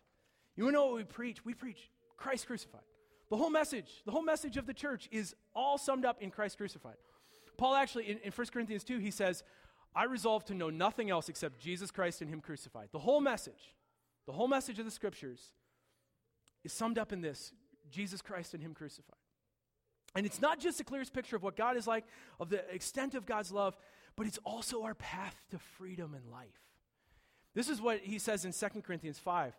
You 0.55 0.71
know 0.71 0.87
what 0.87 0.95
we 0.95 1.03
preach? 1.03 1.45
We 1.45 1.53
preach 1.53 1.89
Christ 2.17 2.47
crucified. 2.47 2.81
The 3.29 3.37
whole 3.37 3.49
message, 3.49 4.03
the 4.05 4.11
whole 4.11 4.23
message 4.23 4.57
of 4.57 4.65
the 4.65 4.73
church 4.73 5.07
is 5.11 5.35
all 5.55 5.77
summed 5.77 6.05
up 6.05 6.21
in 6.21 6.31
Christ 6.31 6.57
crucified. 6.57 6.95
Paul 7.57 7.75
actually, 7.75 8.09
in, 8.09 8.17
in 8.19 8.31
1 8.31 8.47
Corinthians 8.47 8.83
2, 8.83 8.99
he 8.99 9.11
says, 9.11 9.43
I 9.95 10.05
resolve 10.05 10.45
to 10.45 10.53
know 10.53 10.69
nothing 10.69 11.09
else 11.09 11.27
except 11.27 11.59
Jesus 11.59 11.91
Christ 11.91 12.21
and 12.21 12.29
Him 12.29 12.39
crucified. 12.39 12.89
The 12.91 12.99
whole 12.99 13.19
message, 13.19 13.75
the 14.25 14.31
whole 14.31 14.47
message 14.47 14.79
of 14.79 14.85
the 14.85 14.91
scriptures 14.91 15.51
is 16.63 16.71
summed 16.71 16.97
up 16.97 17.11
in 17.11 17.21
this 17.21 17.51
Jesus 17.89 18.21
Christ 18.21 18.53
and 18.53 18.61
Him 18.61 18.73
crucified. 18.73 19.17
And 20.17 20.25
it's 20.25 20.41
not 20.41 20.59
just 20.59 20.79
the 20.79 20.83
clearest 20.83 21.13
picture 21.13 21.35
of 21.35 21.43
what 21.43 21.55
God 21.55 21.77
is 21.77 21.85
like, 21.85 22.03
of 22.39 22.49
the 22.49 22.67
extent 22.73 23.13
of 23.13 23.27
God's 23.27 23.51
love, 23.51 23.77
but 24.15 24.25
it's 24.25 24.39
also 24.43 24.81
our 24.81 24.95
path 24.95 25.35
to 25.51 25.59
freedom 25.59 26.15
and 26.15 26.25
life. 26.31 26.47
This 27.53 27.69
is 27.69 27.79
what 27.79 27.99
he 27.99 28.17
says 28.17 28.43
in 28.43 28.51
2 28.51 28.81
Corinthians 28.81 29.19
5. 29.19 29.53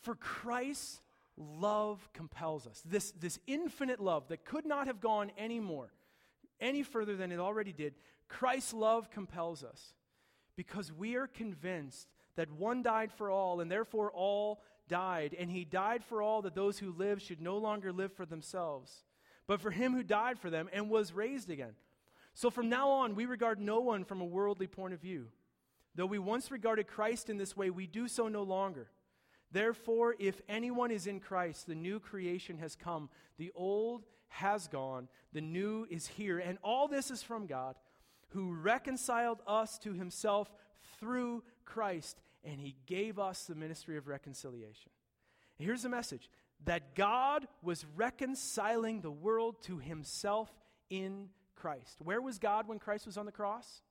For 0.00 0.14
Christ's 0.14 1.02
love 1.36 2.08
compels 2.14 2.66
us. 2.66 2.82
This, 2.86 3.10
this 3.20 3.38
infinite 3.46 4.00
love 4.00 4.28
that 4.28 4.46
could 4.46 4.64
not 4.64 4.86
have 4.86 4.98
gone 4.98 5.30
any 5.36 5.60
more, 5.60 5.92
any 6.58 6.82
further 6.82 7.14
than 7.14 7.30
it 7.30 7.38
already 7.38 7.74
did, 7.74 7.92
Christ's 8.28 8.72
love 8.72 9.10
compels 9.10 9.62
us 9.62 9.92
because 10.56 10.90
we 10.90 11.16
are 11.16 11.26
convinced 11.26 12.08
that 12.36 12.50
one 12.50 12.82
died 12.82 13.12
for 13.12 13.30
all, 13.30 13.60
and 13.60 13.70
therefore 13.70 14.10
all 14.10 14.62
died. 14.88 15.36
And 15.38 15.50
he 15.50 15.66
died 15.66 16.02
for 16.02 16.22
all 16.22 16.40
that 16.42 16.54
those 16.54 16.78
who 16.78 16.92
live 16.92 17.20
should 17.20 17.42
no 17.42 17.58
longer 17.58 17.92
live 17.92 18.14
for 18.14 18.24
themselves, 18.24 19.04
but 19.50 19.60
for 19.60 19.72
him 19.72 19.92
who 19.94 20.04
died 20.04 20.38
for 20.38 20.48
them 20.48 20.70
and 20.72 20.88
was 20.88 21.12
raised 21.12 21.50
again. 21.50 21.72
So 22.34 22.50
from 22.50 22.68
now 22.68 22.88
on, 22.88 23.16
we 23.16 23.26
regard 23.26 23.58
no 23.58 23.80
one 23.80 24.04
from 24.04 24.20
a 24.20 24.24
worldly 24.24 24.68
point 24.68 24.94
of 24.94 25.00
view. 25.00 25.26
Though 25.96 26.06
we 26.06 26.20
once 26.20 26.52
regarded 26.52 26.86
Christ 26.86 27.28
in 27.28 27.36
this 27.36 27.56
way, 27.56 27.68
we 27.68 27.88
do 27.88 28.06
so 28.06 28.28
no 28.28 28.44
longer. 28.44 28.86
Therefore, 29.50 30.14
if 30.20 30.40
anyone 30.48 30.92
is 30.92 31.08
in 31.08 31.18
Christ, 31.18 31.66
the 31.66 31.74
new 31.74 31.98
creation 31.98 32.58
has 32.58 32.76
come. 32.76 33.08
The 33.38 33.50
old 33.56 34.04
has 34.28 34.68
gone, 34.68 35.08
the 35.32 35.40
new 35.40 35.84
is 35.90 36.06
here. 36.06 36.38
And 36.38 36.56
all 36.62 36.86
this 36.86 37.10
is 37.10 37.20
from 37.20 37.48
God 37.48 37.74
who 38.28 38.54
reconciled 38.54 39.40
us 39.48 39.80
to 39.80 39.92
himself 39.92 40.48
through 41.00 41.42
Christ, 41.64 42.20
and 42.44 42.60
he 42.60 42.76
gave 42.86 43.18
us 43.18 43.46
the 43.46 43.56
ministry 43.56 43.96
of 43.96 44.06
reconciliation. 44.06 44.92
Here's 45.58 45.82
the 45.82 45.88
message 45.88 46.30
that 46.64 46.94
God 46.94 47.46
was 47.62 47.84
reconciling 47.96 49.00
the 49.00 49.10
world 49.10 49.62
to 49.62 49.78
himself 49.78 50.50
in 50.88 51.28
Christ. 51.56 51.96
Where 52.02 52.20
was 52.20 52.38
God 52.38 52.68
when 52.68 52.78
Christ 52.78 53.06
was 53.06 53.16
on 53.16 53.26
the 53.26 53.32
cross? 53.32 53.82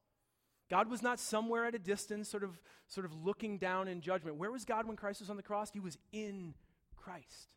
God 0.70 0.90
was 0.90 1.02
not 1.02 1.20
somewhere 1.20 1.66
at 1.66 1.74
a 1.74 1.80
distance, 1.80 2.30
sort 2.30 2.44
of, 2.44 2.60
sort 2.88 3.06
of 3.06 3.26
looking 3.26 3.58
down 3.58 3.88
in 3.88 4.02
judgment. 4.02 4.38
Where 4.38 4.52
was 4.52 4.66
God 4.66 4.86
when 4.86 4.96
Christ 4.96 5.20
was 5.20 5.30
on 5.30 5.38
the 5.38 5.44
cross? 5.44 5.72
He 5.72 5.80
was 5.80 5.98
in 6.12 6.54
Christ. 6.96 7.50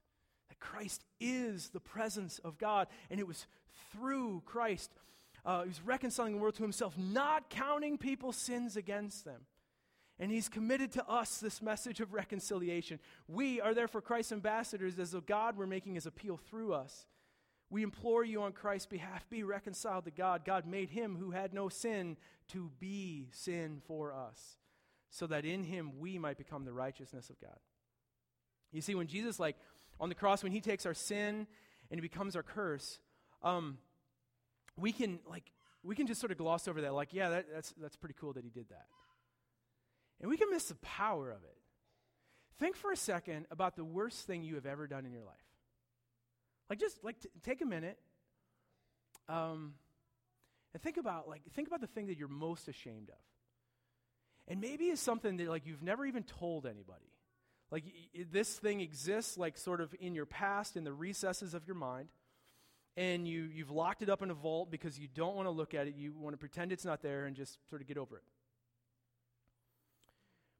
That 0.49 0.59
Christ 0.61 1.05
is 1.21 1.69
the 1.69 1.81
presence 1.81 2.39
of 2.39 2.57
God, 2.57 2.89
and 3.11 3.21
it 3.21 3.27
was 3.27 3.47
through 3.93 4.43
Christ 4.47 4.91
uh, 5.45 5.65
was 5.67 5.81
reconciling 5.85 6.35
the 6.35 6.39
world 6.39 6.55
to 6.55 6.63
himself, 6.63 6.97
not 6.97 7.51
counting 7.51 7.99
people's 7.99 8.37
sins 8.37 8.77
against 8.77 9.25
them. 9.25 9.43
And 10.23 10.31
he's 10.31 10.49
committed 10.49 10.93
to 10.93 11.05
us 11.09 11.39
this 11.39 11.61
message 11.61 11.99
of 11.99 12.13
reconciliation. 12.15 13.01
We 13.27 13.61
are 13.61 13.75
therefore 13.75 14.03
Christ's 14.03 14.31
ambassadors, 14.31 14.97
as 15.01 15.11
though 15.11 15.21
God 15.21 15.57
were 15.57 15.67
making 15.67 15.97
his 15.97 16.07
appeal 16.07 16.37
through 16.37 16.75
us. 16.75 17.09
We 17.71 17.83
implore 17.83 18.23
you 18.23 18.41
on 18.43 18.53
Christ's 18.53 18.87
behalf, 18.87 19.29
be 19.29 19.43
reconciled 19.43 20.05
to 20.05 20.13
God. 20.13 20.45
God 20.45 20.65
made 20.65 20.91
him 20.91 21.17
who 21.17 21.33
had 21.33 21.53
no 21.53 21.69
sin 21.69 22.17
to 22.51 22.71
be 22.79 23.31
sin 23.33 23.83
for 23.89 24.15
us, 24.15 24.59
so 25.11 25.27
that 25.27 25.45
in 25.45 25.65
him 25.65 25.99
we 25.99 26.19
might 26.19 26.39
become 26.39 26.65
the 26.65 26.73
righteousness 26.73 27.29
of 27.29 27.41
God. 27.41 27.59
You 28.71 28.81
see, 28.81 28.95
when 28.95 29.09
Jesus, 29.09 29.41
like 29.41 29.57
on 29.99 30.09
the 30.09 30.15
cross, 30.15 30.45
when 30.45 30.53
he 30.53 30.61
takes 30.61 30.87
our 30.87 30.95
sin 30.95 31.49
and 31.91 31.99
he 31.99 32.01
becomes 32.01 32.37
our 32.37 32.45
curse, 32.45 33.01
um, 33.43 33.77
we 34.79 34.93
can 34.93 35.19
like 35.29 35.51
we 35.83 35.97
can 35.97 36.07
just 36.07 36.21
sort 36.21 36.31
of 36.31 36.39
gloss 36.39 36.69
over 36.69 36.81
that 36.83 36.95
like 36.95 37.13
yeah 37.13 37.29
that, 37.29 37.47
that's 37.53 37.75
that's 37.81 37.97
pretty 37.97 38.15
cool 38.21 38.33
that 38.35 38.45
he 38.45 38.51
did 38.51 38.69
that 38.69 38.87
and 40.23 40.31
we 40.31 40.37
can 40.37 40.51
miss 40.51 40.65
the 40.65 40.75
power 40.77 41.31
of 41.31 41.43
it 41.45 41.57
think 42.59 42.77
for 42.77 42.93
a 42.93 42.97
second 42.97 43.47
about 43.51 43.77
the 43.77 43.85
worst 43.85 44.27
thing 44.27 44.43
you 44.43 44.55
have 44.55 44.67
ever 44.67 44.87
done 44.87 45.05
in 45.05 45.13
your 45.13 45.25
life 45.25 45.35
like 46.71 46.79
just 46.79 47.03
like 47.05 47.21
t- 47.21 47.29
take 47.43 47.61
a 47.61 47.67
minute 47.67 47.99
um, 49.29 49.75
and 50.73 50.83
think 50.83 50.97
about 50.97 51.29
like 51.29 51.43
think 51.53 51.69
about 51.69 51.81
the 51.81 51.87
thing 51.87 52.07
that 52.07 52.17
you're 52.17 52.29
most 52.29 52.69
ashamed 52.69 53.11
of 53.11 53.19
and 54.49 54.61
maybe 54.61 54.87
it's 54.87 55.01
something 55.01 55.37
that 55.37 55.49
like 55.49 55.67
you've 55.67 55.83
never 55.83 56.07
even 56.07 56.23
told 56.23 56.67
anybody 56.67 57.11
like 57.71 57.85
y- 57.85 58.25
this 58.31 58.55
thing 58.55 58.81
exists 58.81 59.37
like 59.37 59.59
sort 59.59 59.81
of 59.81 59.95
in 60.01 60.15
your 60.15 60.27
past 60.27 60.77
in 60.77 60.85
the 60.85 60.93
recesses 60.93 61.55
of 61.55 61.67
your 61.67 61.77
mind 61.77 62.09
and 62.97 63.27
you, 63.27 63.49
you've 63.53 63.71
locked 63.71 64.03
it 64.03 64.11
up 64.11 64.23
in 64.23 64.31
a 64.31 64.35
vault 64.35 64.71
because 64.71 64.99
you 64.99 65.09
don't 65.13 65.35
want 65.35 65.47
to 65.47 65.51
look 65.51 65.75
at 65.75 65.87
it. 65.87 65.95
You 65.97 66.13
want 66.13 66.35
to 66.35 66.39
pretend 66.39 66.73
it's 66.73 66.85
not 66.85 67.03
there 67.03 67.25
and 67.25 67.35
just 67.35 67.59
sort 67.71 67.81
of 67.81 67.89
get 67.89 67.97
over 67.97 68.17
it. 68.17 68.23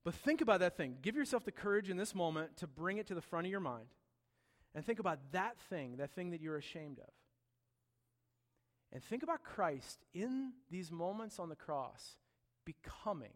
But 0.05 0.15
think 0.15 0.41
about 0.41 0.61
that 0.61 0.77
thing. 0.77 0.97
Give 1.01 1.15
yourself 1.15 1.45
the 1.45 1.53
courage 1.53 1.89
in 1.89 1.97
this 1.97 2.15
moment 2.15 2.57
to 2.59 2.67
bring 2.67 2.99
it 2.99 3.07
to 3.07 3.15
the 3.15 3.21
front 3.21 3.47
of 3.47 3.51
your 3.51 3.61
mind 3.61 3.87
and 4.75 4.85
think 4.85 4.99
about 4.99 5.19
that 5.33 5.59
thing, 5.69 5.97
that 5.99 6.11
thing 6.11 6.31
that 6.31 6.41
you're 6.41 6.57
ashamed 6.57 6.99
of. 6.99 7.11
And 8.93 9.03
think 9.03 9.23
about 9.23 9.43
Christ 9.43 10.01
in 10.13 10.53
these 10.71 10.91
moments 10.91 11.39
on 11.39 11.49
the 11.49 11.57
cross 11.57 12.17
becoming 12.65 13.33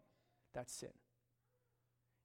that 0.53 0.69
sin 0.69 0.93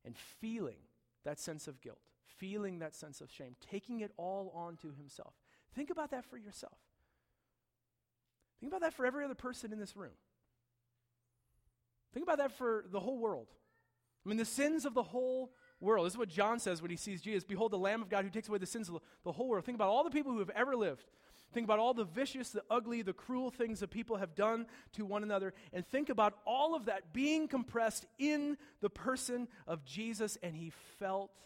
and 0.05 0.17
feeling 0.41 0.79
that 1.25 1.39
sense 1.39 1.69
of 1.69 1.81
guilt, 1.81 2.01
feeling 2.27 2.81
that 2.81 2.95
sense 2.95 3.21
of 3.21 3.31
shame, 3.31 3.55
taking 3.61 4.01
it 4.01 4.13
all 4.17 4.53
onto 4.55 4.95
himself. 4.95 5.35
Think 5.75 5.91
about 5.91 6.11
that 6.11 6.25
for 6.25 6.37
yourself. 6.37 6.79
Think 8.61 8.71
about 8.71 8.83
that 8.83 8.95
for 8.95 9.07
every 9.07 9.25
other 9.25 9.35
person 9.35 9.73
in 9.73 9.79
this 9.79 9.97
room. 9.97 10.13
Think 12.13 12.25
about 12.25 12.39
that 12.39 12.53
for 12.53 12.85
the 12.91 13.01
whole 13.01 13.19
world. 13.19 13.49
I 14.25 14.29
mean, 14.29 14.39
the 14.39 14.45
sins 14.45 14.85
of 14.85 14.95
the 14.95 15.03
whole 15.03 15.53
world. 15.81 16.07
This 16.07 16.15
is 16.15 16.19
what 16.19 16.29
John 16.29 16.61
says 16.61 16.81
when 16.81 16.91
he 16.91 16.97
sees 16.97 17.21
Jesus. 17.21 17.45
Behold, 17.45 17.73
the 17.73 17.79
Lamb 17.79 18.03
of 18.03 18.09
God 18.09 18.25
who 18.25 18.31
takes 18.31 18.49
away 18.49 18.59
the 18.59 18.67
sins 18.67 18.89
of 18.89 19.01
the 19.25 19.33
whole 19.33 19.49
world. 19.49 19.65
Think 19.65 19.77
about 19.77 19.89
all 19.89 20.05
the 20.05 20.11
people 20.11 20.33
who 20.33 20.39
have 20.39 20.51
ever 20.51 20.77
lived. 20.77 21.05
Think 21.53 21.65
about 21.65 21.79
all 21.79 21.93
the 21.93 22.05
vicious, 22.05 22.51
the 22.51 22.63
ugly, 22.71 23.03
the 23.03 23.13
cruel 23.13 23.51
things 23.51 23.81
that 23.81 23.91
people 23.91 24.17
have 24.17 24.35
done 24.35 24.67
to 24.93 25.05
one 25.05 25.23
another. 25.23 25.53
And 25.73 25.87
think 25.87 26.09
about 26.09 26.39
all 26.47 26.75
of 26.75 26.87
that 26.87 27.13
being 27.13 27.47
compressed 27.47 28.07
in 28.19 28.57
the 28.81 28.89
person 28.89 29.49
of 29.67 29.85
Jesus, 29.85 30.39
and 30.43 30.57
he 30.57 30.73
felt 30.99 31.43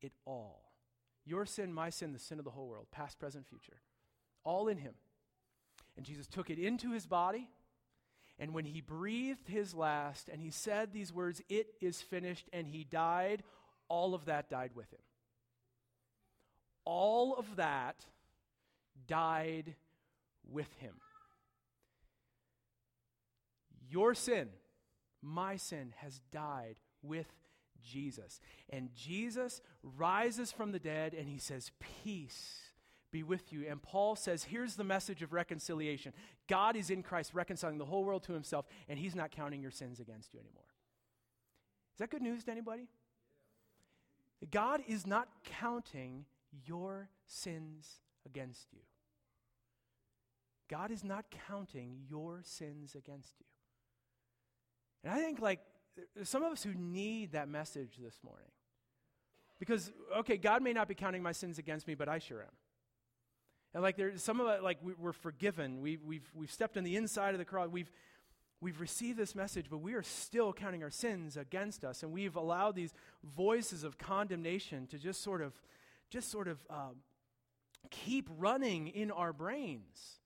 it 0.00 0.12
all. 0.24 0.72
Your 1.24 1.46
sin, 1.46 1.72
my 1.72 1.90
sin, 1.90 2.12
the 2.12 2.18
sin 2.18 2.38
of 2.38 2.44
the 2.44 2.50
whole 2.50 2.68
world, 2.68 2.86
past, 2.90 3.18
present, 3.20 3.46
future. 3.46 3.80
All 4.44 4.66
in 4.68 4.78
him. 4.78 4.94
And 5.96 6.06
Jesus 6.06 6.26
took 6.26 6.50
it 6.50 6.58
into 6.58 6.92
his 6.92 7.06
body. 7.06 7.48
And 8.38 8.54
when 8.54 8.64
he 8.64 8.80
breathed 8.80 9.48
his 9.48 9.74
last 9.74 10.28
and 10.28 10.40
he 10.40 10.50
said 10.50 10.92
these 10.92 11.12
words, 11.12 11.42
It 11.48 11.74
is 11.80 12.00
finished, 12.00 12.48
and 12.52 12.66
he 12.66 12.84
died, 12.84 13.42
all 13.88 14.14
of 14.14 14.26
that 14.26 14.48
died 14.48 14.72
with 14.74 14.90
him. 14.92 15.00
All 16.84 17.34
of 17.34 17.56
that 17.56 18.06
died 19.06 19.74
with 20.50 20.72
him. 20.78 20.94
Your 23.90 24.14
sin, 24.14 24.48
my 25.22 25.56
sin, 25.56 25.94
has 25.96 26.20
died 26.30 26.76
with 27.02 27.26
Jesus. 27.82 28.40
And 28.70 28.90
Jesus 28.94 29.60
rises 29.82 30.52
from 30.52 30.72
the 30.72 30.78
dead 30.78 31.14
and 31.14 31.28
he 31.28 31.38
says, 31.38 31.70
Peace 32.04 32.60
be 33.10 33.22
with 33.22 33.52
you. 33.52 33.66
And 33.68 33.82
Paul 33.82 34.16
says, 34.16 34.44
Here's 34.44 34.76
the 34.76 34.84
message 34.84 35.22
of 35.22 35.32
reconciliation 35.32 36.12
God 36.48 36.76
is 36.76 36.90
in 36.90 37.02
Christ, 37.02 37.32
reconciling 37.34 37.78
the 37.78 37.86
whole 37.86 38.04
world 38.04 38.22
to 38.24 38.32
himself, 38.32 38.66
and 38.88 38.98
he's 38.98 39.14
not 39.14 39.30
counting 39.30 39.62
your 39.62 39.70
sins 39.70 40.00
against 40.00 40.34
you 40.34 40.40
anymore. 40.40 40.64
Is 41.94 41.98
that 41.98 42.10
good 42.10 42.22
news 42.22 42.44
to 42.44 42.50
anybody? 42.50 42.88
God 44.50 44.82
is 44.86 45.06
not 45.06 45.28
counting 45.44 46.26
your 46.64 47.08
sins 47.26 48.00
against 48.24 48.72
you. 48.72 48.80
God 50.68 50.90
is 50.90 51.02
not 51.02 51.24
counting 51.48 51.98
your 52.08 52.40
sins 52.44 52.94
against 52.94 53.32
you. 53.40 53.46
And 55.02 55.12
I 55.12 55.16
think, 55.20 55.40
like, 55.40 55.60
there's 56.14 56.28
some 56.28 56.42
of 56.42 56.52
us 56.52 56.62
who 56.62 56.74
need 56.74 57.32
that 57.32 57.48
message 57.48 57.98
this 58.00 58.18
morning. 58.22 58.48
Because, 59.58 59.90
okay, 60.18 60.36
God 60.36 60.62
may 60.62 60.72
not 60.72 60.86
be 60.86 60.94
counting 60.94 61.22
my 61.22 61.32
sins 61.32 61.58
against 61.58 61.88
me, 61.88 61.94
but 61.94 62.08
I 62.08 62.18
sure 62.18 62.42
am. 62.42 62.48
And 63.78 63.84
like 63.84 63.96
there's 63.96 64.24
some 64.24 64.40
of 64.40 64.48
it, 64.48 64.64
like 64.64 64.78
we, 64.82 64.92
are 65.06 65.12
forgiven. 65.12 65.80
We, 65.80 65.98
we've, 65.98 66.28
we've 66.34 66.50
stepped 66.50 66.76
on 66.76 66.82
the 66.82 66.96
inside 66.96 67.34
of 67.34 67.38
the 67.38 67.44
cross. 67.44 67.68
We've, 67.68 67.92
we've 68.60 68.80
received 68.80 69.16
this 69.16 69.36
message, 69.36 69.66
but 69.70 69.78
we 69.78 69.94
are 69.94 70.02
still 70.02 70.52
counting 70.52 70.82
our 70.82 70.90
sins 70.90 71.36
against 71.36 71.84
us. 71.84 72.02
And 72.02 72.10
we've 72.10 72.34
allowed 72.34 72.74
these 72.74 72.92
voices 73.22 73.84
of 73.84 73.96
condemnation 73.96 74.88
to 74.88 74.98
just 74.98 75.22
sort 75.22 75.42
of, 75.42 75.52
just 76.10 76.28
sort 76.28 76.48
of 76.48 76.58
um, 76.68 76.96
keep 77.88 78.28
running 78.36 78.88
in 78.88 79.12
our 79.12 79.32
brains. 79.32 80.18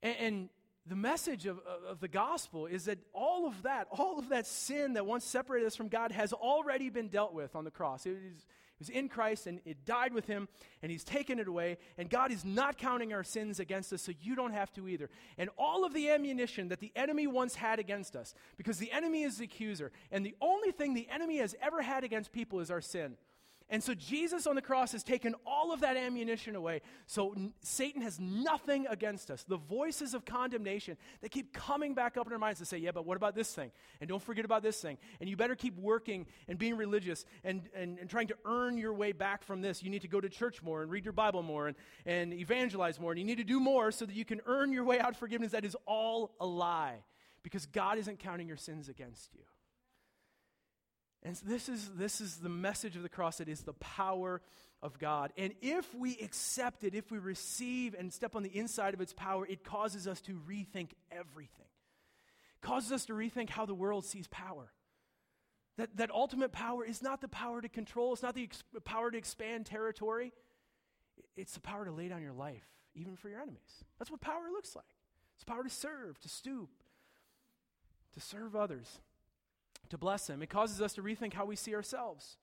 And, 0.00 0.16
and 0.20 0.48
the 0.86 0.94
message 0.94 1.46
of, 1.46 1.58
of 1.88 1.98
the 1.98 2.06
gospel 2.06 2.66
is 2.66 2.84
that 2.84 3.00
all 3.12 3.48
of 3.48 3.64
that, 3.64 3.88
all 3.90 4.20
of 4.20 4.28
that 4.28 4.46
sin 4.46 4.92
that 4.92 5.04
once 5.04 5.24
separated 5.24 5.66
us 5.66 5.74
from 5.74 5.88
God 5.88 6.12
has 6.12 6.32
already 6.32 6.88
been 6.88 7.08
dealt 7.08 7.34
with 7.34 7.56
on 7.56 7.64
the 7.64 7.72
cross. 7.72 8.06
It 8.06 8.10
it 8.10 8.44
was 8.84 8.94
in 8.94 9.08
Christ 9.08 9.46
and 9.46 9.60
it 9.64 9.84
died 9.84 10.12
with 10.12 10.26
him 10.26 10.48
and 10.82 10.92
he's 10.92 11.04
taken 11.04 11.38
it 11.38 11.48
away. 11.48 11.78
And 11.96 12.10
God 12.10 12.30
is 12.30 12.44
not 12.44 12.76
counting 12.76 13.12
our 13.12 13.24
sins 13.24 13.60
against 13.60 13.92
us, 13.92 14.02
so 14.02 14.12
you 14.20 14.34
don't 14.34 14.52
have 14.52 14.72
to 14.74 14.88
either. 14.88 15.08
And 15.38 15.50
all 15.58 15.84
of 15.84 15.94
the 15.94 16.10
ammunition 16.10 16.68
that 16.68 16.80
the 16.80 16.92
enemy 16.94 17.26
once 17.26 17.54
had 17.54 17.78
against 17.78 18.16
us, 18.16 18.34
because 18.56 18.78
the 18.78 18.92
enemy 18.92 19.22
is 19.22 19.38
the 19.38 19.44
accuser, 19.44 19.92
and 20.10 20.24
the 20.24 20.34
only 20.40 20.70
thing 20.70 20.94
the 20.94 21.08
enemy 21.10 21.38
has 21.38 21.54
ever 21.62 21.80
had 21.80 22.04
against 22.04 22.32
people 22.32 22.60
is 22.60 22.70
our 22.70 22.80
sin. 22.80 23.16
And 23.70 23.82
so 23.82 23.94
Jesus 23.94 24.46
on 24.46 24.56
the 24.56 24.62
cross 24.62 24.92
has 24.92 25.02
taken 25.02 25.34
all 25.46 25.72
of 25.72 25.80
that 25.80 25.96
ammunition 25.96 26.54
away. 26.54 26.82
So 27.06 27.32
n- 27.32 27.54
Satan 27.62 28.02
has 28.02 28.20
nothing 28.20 28.86
against 28.88 29.30
us. 29.30 29.42
The 29.42 29.56
voices 29.56 30.12
of 30.12 30.26
condemnation, 30.26 30.98
they 31.22 31.30
keep 31.30 31.54
coming 31.54 31.94
back 31.94 32.18
up 32.18 32.26
in 32.26 32.32
our 32.34 32.38
minds 32.38 32.60
to 32.60 32.66
say, 32.66 32.76
yeah, 32.76 32.92
but 32.92 33.06
what 33.06 33.16
about 33.16 33.34
this 33.34 33.54
thing? 33.54 33.72
And 34.00 34.08
don't 34.08 34.22
forget 34.22 34.44
about 34.44 34.62
this 34.62 34.80
thing. 34.80 34.98
And 35.18 35.30
you 35.30 35.36
better 35.36 35.54
keep 35.54 35.78
working 35.78 36.26
and 36.46 36.58
being 36.58 36.76
religious 36.76 37.24
and, 37.42 37.62
and, 37.74 37.98
and 37.98 38.08
trying 38.10 38.28
to 38.28 38.36
earn 38.44 38.76
your 38.76 38.92
way 38.92 39.12
back 39.12 39.42
from 39.42 39.62
this. 39.62 39.82
You 39.82 39.88
need 39.88 40.02
to 40.02 40.08
go 40.08 40.20
to 40.20 40.28
church 40.28 40.62
more 40.62 40.82
and 40.82 40.90
read 40.90 41.04
your 41.04 41.12
Bible 41.12 41.42
more 41.42 41.68
and, 41.68 41.76
and 42.04 42.34
evangelize 42.34 43.00
more. 43.00 43.12
And 43.12 43.18
you 43.18 43.24
need 43.24 43.38
to 43.38 43.44
do 43.44 43.60
more 43.60 43.90
so 43.90 44.04
that 44.04 44.14
you 44.14 44.26
can 44.26 44.42
earn 44.44 44.72
your 44.72 44.84
way 44.84 45.00
out 45.00 45.10
of 45.10 45.16
forgiveness. 45.16 45.52
That 45.52 45.64
is 45.64 45.76
all 45.86 46.34
a 46.38 46.46
lie 46.46 47.02
because 47.42 47.64
God 47.64 47.96
isn't 47.96 48.18
counting 48.18 48.46
your 48.46 48.58
sins 48.58 48.90
against 48.90 49.34
you. 49.34 49.40
And 51.24 51.36
so 51.36 51.46
this 51.46 51.68
is, 51.68 51.90
this 51.96 52.20
is 52.20 52.36
the 52.36 52.50
message 52.50 52.96
of 52.96 53.02
the 53.02 53.08
cross. 53.08 53.40
It 53.40 53.48
is 53.48 53.62
the 53.62 53.72
power 53.74 54.42
of 54.82 54.98
God. 54.98 55.32
And 55.38 55.54
if 55.62 55.94
we 55.94 56.18
accept 56.18 56.84
it, 56.84 56.94
if 56.94 57.10
we 57.10 57.18
receive 57.18 57.94
and 57.94 58.12
step 58.12 58.36
on 58.36 58.42
the 58.42 58.54
inside 58.54 58.92
of 58.92 59.00
its 59.00 59.14
power, 59.14 59.46
it 59.46 59.64
causes 59.64 60.06
us 60.06 60.20
to 60.22 60.32
rethink 60.46 60.90
everything. 61.10 61.66
It 62.62 62.66
causes 62.66 62.92
us 62.92 63.06
to 63.06 63.14
rethink 63.14 63.48
how 63.48 63.64
the 63.64 63.74
world 63.74 64.04
sees 64.04 64.28
power. 64.28 64.70
That, 65.78 65.96
that 65.96 66.10
ultimate 66.10 66.52
power 66.52 66.84
is 66.84 67.02
not 67.02 67.22
the 67.22 67.28
power 67.28 67.60
to 67.60 67.68
control, 67.68 68.12
it's 68.12 68.22
not 68.22 68.34
the 68.34 68.44
ex- 68.44 68.62
power 68.84 69.10
to 69.10 69.18
expand 69.18 69.66
territory, 69.66 70.32
it's 71.36 71.54
the 71.54 71.60
power 71.60 71.84
to 71.84 71.90
lay 71.90 72.08
down 72.08 72.22
your 72.22 72.32
life, 72.32 72.62
even 72.94 73.16
for 73.16 73.28
your 73.28 73.40
enemies. 73.40 73.82
That's 73.98 74.10
what 74.10 74.20
power 74.20 74.50
looks 74.52 74.76
like. 74.76 74.84
It's 75.34 75.42
power 75.42 75.64
to 75.64 75.70
serve, 75.70 76.20
to 76.20 76.28
stoop, 76.28 76.70
to 78.12 78.20
serve 78.20 78.54
others 78.54 79.00
to 79.94 79.98
bless 79.98 80.28
Him. 80.28 80.42
It 80.42 80.50
causes 80.50 80.82
us 80.82 80.92
to 80.94 81.02
rethink 81.02 81.32
how 81.32 81.44
we 81.44 81.56
see 81.56 81.74
ourselves. 81.74 82.36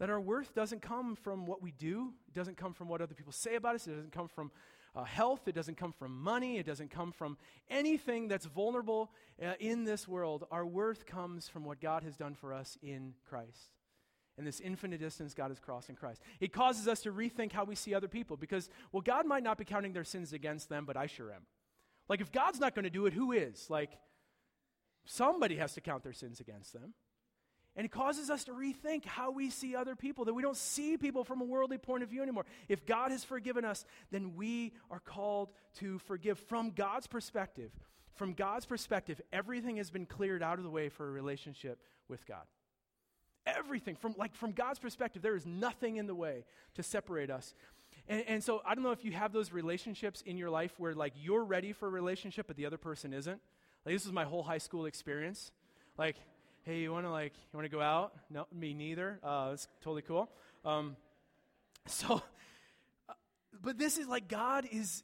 That 0.00 0.10
our 0.10 0.20
worth 0.20 0.54
doesn't 0.54 0.82
come 0.82 1.16
from 1.16 1.46
what 1.46 1.62
we 1.62 1.70
do, 1.70 2.12
it 2.28 2.34
doesn't 2.34 2.56
come 2.56 2.72
from 2.72 2.88
what 2.88 3.00
other 3.00 3.14
people 3.14 3.32
say 3.32 3.54
about 3.54 3.76
us, 3.76 3.86
it 3.86 3.94
doesn't 3.94 4.12
come 4.12 4.28
from 4.28 4.50
uh, 4.94 5.04
health, 5.04 5.46
it 5.46 5.54
doesn't 5.54 5.76
come 5.76 5.92
from 5.92 6.20
money, 6.20 6.58
it 6.58 6.66
doesn't 6.66 6.90
come 6.90 7.12
from 7.12 7.36
anything 7.70 8.26
that's 8.26 8.46
vulnerable 8.46 9.12
uh, 9.42 9.52
in 9.60 9.84
this 9.84 10.08
world. 10.08 10.46
Our 10.50 10.66
worth 10.66 11.06
comes 11.06 11.48
from 11.48 11.64
what 11.64 11.80
God 11.80 12.02
has 12.02 12.16
done 12.16 12.34
for 12.34 12.52
us 12.52 12.76
in 12.82 13.14
Christ. 13.28 13.74
And 14.36 14.46
this 14.46 14.60
infinite 14.60 15.00
distance 15.00 15.34
God 15.34 15.50
has 15.50 15.58
crossed 15.58 15.90
in 15.90 15.96
Christ. 15.96 16.22
It 16.40 16.52
causes 16.52 16.86
us 16.86 17.00
to 17.00 17.12
rethink 17.12 17.52
how 17.52 17.64
we 17.64 17.74
see 17.74 17.94
other 17.94 18.08
people 18.08 18.36
because, 18.36 18.68
well, 18.92 19.02
God 19.02 19.26
might 19.26 19.42
not 19.42 19.58
be 19.58 19.64
counting 19.64 19.92
their 19.92 20.04
sins 20.04 20.32
against 20.32 20.68
them, 20.68 20.84
but 20.84 20.96
I 20.96 21.06
sure 21.06 21.32
am. 21.32 21.42
Like, 22.08 22.20
if 22.20 22.32
God's 22.32 22.60
not 22.60 22.74
going 22.74 22.84
to 22.84 22.90
do 22.90 23.06
it, 23.06 23.12
who 23.12 23.32
is? 23.32 23.68
Like, 23.68 23.98
Somebody 25.10 25.56
has 25.56 25.72
to 25.72 25.80
count 25.80 26.02
their 26.02 26.12
sins 26.12 26.38
against 26.38 26.74
them. 26.74 26.92
And 27.74 27.86
it 27.86 27.90
causes 27.90 28.28
us 28.28 28.44
to 28.44 28.52
rethink 28.52 29.06
how 29.06 29.30
we 29.30 29.48
see 29.48 29.74
other 29.74 29.96
people, 29.96 30.26
that 30.26 30.34
we 30.34 30.42
don't 30.42 30.56
see 30.56 30.98
people 30.98 31.24
from 31.24 31.40
a 31.40 31.44
worldly 31.44 31.78
point 31.78 32.02
of 32.02 32.10
view 32.10 32.22
anymore. 32.22 32.44
If 32.68 32.84
God 32.84 33.10
has 33.10 33.24
forgiven 33.24 33.64
us, 33.64 33.86
then 34.10 34.34
we 34.36 34.74
are 34.90 35.00
called 35.00 35.48
to 35.78 35.98
forgive 36.00 36.38
from 36.38 36.72
God's 36.72 37.06
perspective. 37.06 37.70
From 38.16 38.34
God's 38.34 38.66
perspective, 38.66 39.18
everything 39.32 39.78
has 39.78 39.90
been 39.90 40.04
cleared 40.04 40.42
out 40.42 40.58
of 40.58 40.64
the 40.64 40.70
way 40.70 40.90
for 40.90 41.08
a 41.08 41.10
relationship 41.10 41.80
with 42.06 42.26
God. 42.26 42.44
Everything, 43.46 43.96
from 43.96 44.14
like 44.18 44.34
from 44.34 44.52
God's 44.52 44.78
perspective, 44.78 45.22
there 45.22 45.36
is 45.36 45.46
nothing 45.46 45.96
in 45.96 46.06
the 46.06 46.14
way 46.14 46.44
to 46.74 46.82
separate 46.82 47.30
us. 47.30 47.54
And, 48.08 48.24
and 48.28 48.44
so 48.44 48.60
I 48.66 48.74
don't 48.74 48.84
know 48.84 48.90
if 48.90 49.06
you 49.06 49.12
have 49.12 49.32
those 49.32 49.52
relationships 49.52 50.22
in 50.26 50.36
your 50.36 50.50
life 50.50 50.74
where 50.76 50.94
like 50.94 51.14
you're 51.16 51.44
ready 51.44 51.72
for 51.72 51.86
a 51.86 51.90
relationship, 51.90 52.46
but 52.46 52.56
the 52.56 52.66
other 52.66 52.76
person 52.76 53.14
isn't. 53.14 53.40
Like, 53.84 53.94
this 53.94 54.04
was 54.04 54.12
my 54.12 54.24
whole 54.24 54.42
high 54.42 54.58
school 54.58 54.86
experience. 54.86 55.50
Like, 55.96 56.16
hey, 56.62 56.80
you 56.80 56.92
want 56.92 57.06
to 57.06 57.10
like, 57.10 57.32
you 57.34 57.56
want 57.56 57.64
to 57.64 57.74
go 57.74 57.80
out? 57.80 58.12
No, 58.30 58.46
me 58.52 58.74
neither. 58.74 59.18
Uh, 59.22 59.50
it's 59.54 59.68
totally 59.82 60.02
cool. 60.02 60.30
Um, 60.64 60.96
so, 61.86 62.22
uh, 63.08 63.12
but 63.62 63.78
this 63.78 63.98
is 63.98 64.06
like 64.06 64.28
God 64.28 64.66
is 64.70 65.02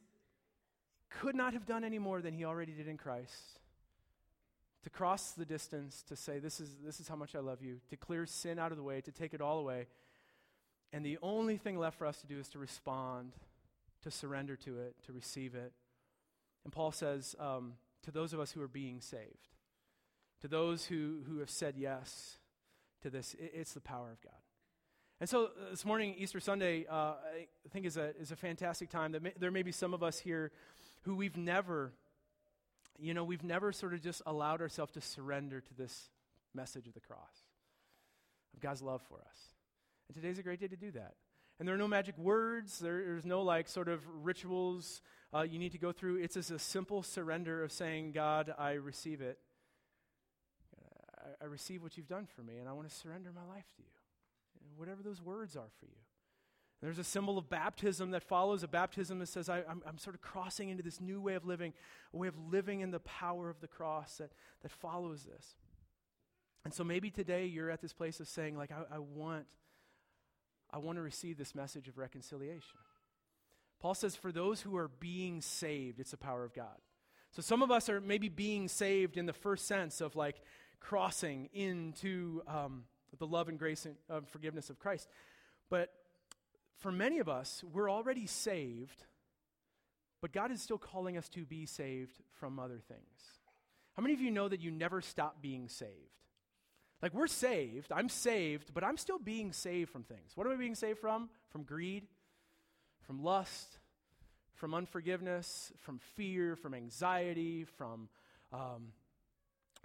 could 1.21 1.35
not 1.35 1.53
have 1.53 1.67
done 1.67 1.85
any 1.85 1.99
more 1.99 2.21
than 2.21 2.35
He 2.35 2.45
already 2.45 2.73
did 2.73 2.89
in 2.89 2.97
Christ. 2.97 3.61
To 4.83 4.91
cross 4.91 5.31
the 5.31 5.47
distance, 5.47 6.03
to 6.09 6.17
say, 6.17 6.39
this 6.39 6.61
is, 6.61 6.69
this 6.85 7.01
is 7.01 7.09
how 7.09 7.17
much 7.17 7.35
I 7.35 7.39
love 7.39 7.63
you, 7.63 7.81
to 7.89 7.97
clear 7.97 8.27
sin 8.27 8.59
out 8.59 8.71
of 8.71 8.77
the 8.77 8.83
way, 8.83 9.01
to 9.01 9.13
take 9.13 9.33
it 9.33 9.41
all 9.41 9.59
away. 9.59 9.87
And 10.93 11.05
the 11.05 11.19
only 11.23 11.57
thing 11.57 11.79
left 11.79 11.99
for 11.99 12.07
us 12.07 12.21
to 12.21 12.27
do 12.27 12.39
is 12.39 12.49
to 12.51 12.59
respond, 12.59 13.33
to 14.03 14.11
surrender 14.11 14.57
to 14.57 14.79
it, 14.81 14.95
to 15.07 15.13
receive 15.13 15.55
it. 15.55 15.73
And 16.65 16.73
Paul 16.73 16.93
says, 16.93 17.35
um, 17.41 17.75
to 18.05 18.11
those 18.11 18.33
of 18.33 18.41
us 18.41 18.53
who 18.53 18.63
are 18.63 18.69
being 18.69 19.01
saved, 19.01 19.49
to 20.41 20.49
those 20.49 20.87
who, 20.87 21.23
who 21.29 21.39
have 21.39 21.51
said 21.51 21.75
yes 21.77 22.39
to 23.03 23.11
this. 23.11 23.35
It, 23.35 23.53
it's 23.55 23.73
the 23.73 23.81
power 23.81 24.11
of 24.11 24.21
God. 24.21 24.33
And 25.21 25.29
so 25.29 25.45
uh, 25.45 25.71
this 25.71 25.85
morning, 25.85 26.15
Easter 26.19 26.41
Sunday, 26.41 26.87
uh, 26.91 27.15
I 27.15 27.47
think 27.71 27.87
is 27.87 27.97
a, 27.97 28.17
is 28.21 28.31
a 28.31 28.37
fantastic 28.37 28.91
time. 28.91 29.13
That 29.13 29.23
may, 29.23 29.33
there 29.39 29.51
may 29.51 29.63
be 29.63 29.73
some 29.73 29.95
of 29.95 30.03
us 30.03 30.19
here 30.19 30.53
who 31.03 31.15
we've 31.15 31.37
never, 31.37 31.93
you 32.99 33.15
know, 33.15 33.25
we've 33.25 33.45
never 33.45 33.73
sort 33.73 33.95
of 33.95 34.03
just 34.03 34.23
allowed 34.27 34.61
ourselves 34.61 34.93
to 34.93 35.01
surrender 35.01 35.61
to 35.61 35.75
this 35.75 36.11
message 36.55 36.87
of 36.87 36.95
the 36.95 37.01
cross, 37.01 37.45
of 38.55 38.61
God's 38.61 38.83
love 38.83 39.03
for 39.09 39.21
us. 39.21 39.39
And 40.09 40.15
today's 40.15 40.39
a 40.39 40.43
great 40.43 40.61
day 40.61 40.69
to 40.69 40.77
do 40.77 40.91
that. 40.93 41.15
And 41.59 41.69
there 41.69 41.75
are 41.75 41.79
no 41.79 41.89
magic 41.89 42.19
words, 42.19 42.79
there's 42.79 43.25
no 43.25 43.43
like 43.43 43.69
sort 43.69 43.89
of 43.89 44.03
rituals 44.23 45.03
uh, 45.33 45.43
you 45.43 45.59
need 45.59 45.73
to 45.73 45.79
go 45.79 45.93
through. 45.93 46.17
It's 46.17 46.35
just 46.35 46.51
a 46.51 46.59
simple 46.59 47.03
surrender 47.03 47.63
of 47.63 47.73
saying, 47.73 48.13
God, 48.13 48.55
I 48.59 48.73
receive 48.73 49.21
it. 49.21 49.39
I, 51.21 51.45
I 51.45 51.47
receive 51.47 51.83
what 51.83 51.97
you've 51.97 52.09
done 52.09 52.27
for 52.27 52.43
me, 52.43 52.59
and 52.59 52.69
I 52.69 52.73
want 52.73 52.89
to 52.89 52.95
surrender 52.95 53.31
my 53.35 53.45
life 53.53 53.67
to 53.77 53.83
you. 53.83 53.89
Whatever 54.77 55.03
those 55.03 55.21
words 55.21 55.57
are 55.57 55.71
for 55.79 55.87
you. 55.87 56.03
There's 56.83 56.99
a 56.99 57.05
symbol 57.05 57.39
of 57.39 57.49
baptism 57.49 58.11
that 58.11 58.23
follows 58.23 58.63
a 58.63 58.69
baptism 58.69 59.19
that 59.21 59.29
says, 59.29 59.49
I, 59.49 59.61
am 59.61 59.83
I'm 59.87 59.97
sort 59.97 60.15
of 60.15 60.21
crossing 60.21 60.69
into 60.69 60.83
this 60.83 61.01
new 61.01 61.21
way 61.21 61.35
of 61.35 61.47
living, 61.47 61.73
a 62.13 62.17
way 62.17 62.29
of 62.29 62.35
living 62.51 62.81
in 62.81 62.91
the 62.91 63.01
power 63.01 63.49
of 63.49 63.61
the 63.61 63.69
cross 63.69 64.19
that, 64.19 64.31
that 64.63 64.71
follows 64.71 65.25
this. 65.25 65.57
And 66.65 66.75
so 66.75 66.85
maybe 66.85 67.11
today 67.11 67.47
you're 67.47 67.71
at 67.71 67.81
this 67.81 67.93
place 67.93 68.21
of 68.21 68.29
saying, 68.29 68.57
like, 68.57 68.71
I, 68.71 68.97
I 68.97 68.99
want 68.99 69.47
I 70.75 70.79
want 70.79 70.99
to 70.99 71.03
receive 71.03 71.39
this 71.39 71.55
message 71.55 71.87
of 71.87 71.99
reconciliation. 71.99 72.81
Paul 73.81 73.95
says, 73.95 74.17
for 74.17 74.33
those 74.33 74.61
who 74.61 74.77
are 74.77 74.89
being 74.89 75.41
saved, 75.41 76.01
it's 76.01 76.11
the 76.11 76.17
power 76.17 76.43
of 76.43 76.53
God. 76.53 76.81
So 77.31 77.43
some 77.43 77.63
of 77.63 77.71
us 77.71 77.89
are 77.89 78.01
maybe 78.01 78.29
being 78.29 78.67
saved 78.67 79.17
in 79.17 79.27
the 79.27 79.33
first 79.33 79.69
sense 79.69 80.01
of 80.01 80.17
like 80.17 80.43
crossing 80.81 81.49
into 81.53 82.43
um, 82.49 82.85
the 83.19 83.27
love 83.27 83.49
and 83.49 83.57
grace 83.57 83.87
and 83.87 83.95
uh, 84.11 84.23
forgiveness 84.33 84.69
of 84.69 84.81
Christ. 84.81 85.07
But 85.71 85.93
for 86.79 86.91
many 86.91 87.21
of 87.21 87.29
us, 87.29 87.63
we're 87.73 87.91
already 87.91 88.27
saved, 88.27 89.05
but 90.21 90.33
God 90.33 90.51
is 90.51 90.61
still 90.61 90.79
calling 90.79 91.17
us 91.17 91.29
to 91.31 91.45
be 91.45 91.67
saved 91.67 92.21
from 92.41 92.59
other 92.59 92.81
things. 92.89 93.01
How 93.95 94.03
many 94.03 94.15
of 94.15 94.21
you 94.21 94.33
know 94.33 94.49
that 94.49 94.61
you 94.61 94.73
never 94.73 95.01
stop 95.01 95.41
being 95.41 95.69
saved? 95.69 96.24
Like, 97.05 97.13
we're 97.13 97.27
saved. 97.27 97.93
I'm 97.93 98.09
saved, 98.09 98.73
but 98.73 98.83
I'm 98.83 98.97
still 98.97 99.19
being 99.19 99.53
saved 99.53 99.91
from 99.91 100.05
things. 100.05 100.33
What 100.37 100.47
am 100.47 100.55
I 100.55 100.57
being 100.57 100.75
saved 100.75 101.01
from? 101.01 101.29
From 101.51 101.63
greed, 101.63 102.07
from 103.03 103.23
lust, 103.23 103.79
from 104.55 104.73
unforgiveness, 104.73 105.71
from 105.81 105.99
fear, 105.99 106.57
from 106.57 106.73
anxiety, 106.73 107.65
from, 107.65 108.09
um, 108.55 108.93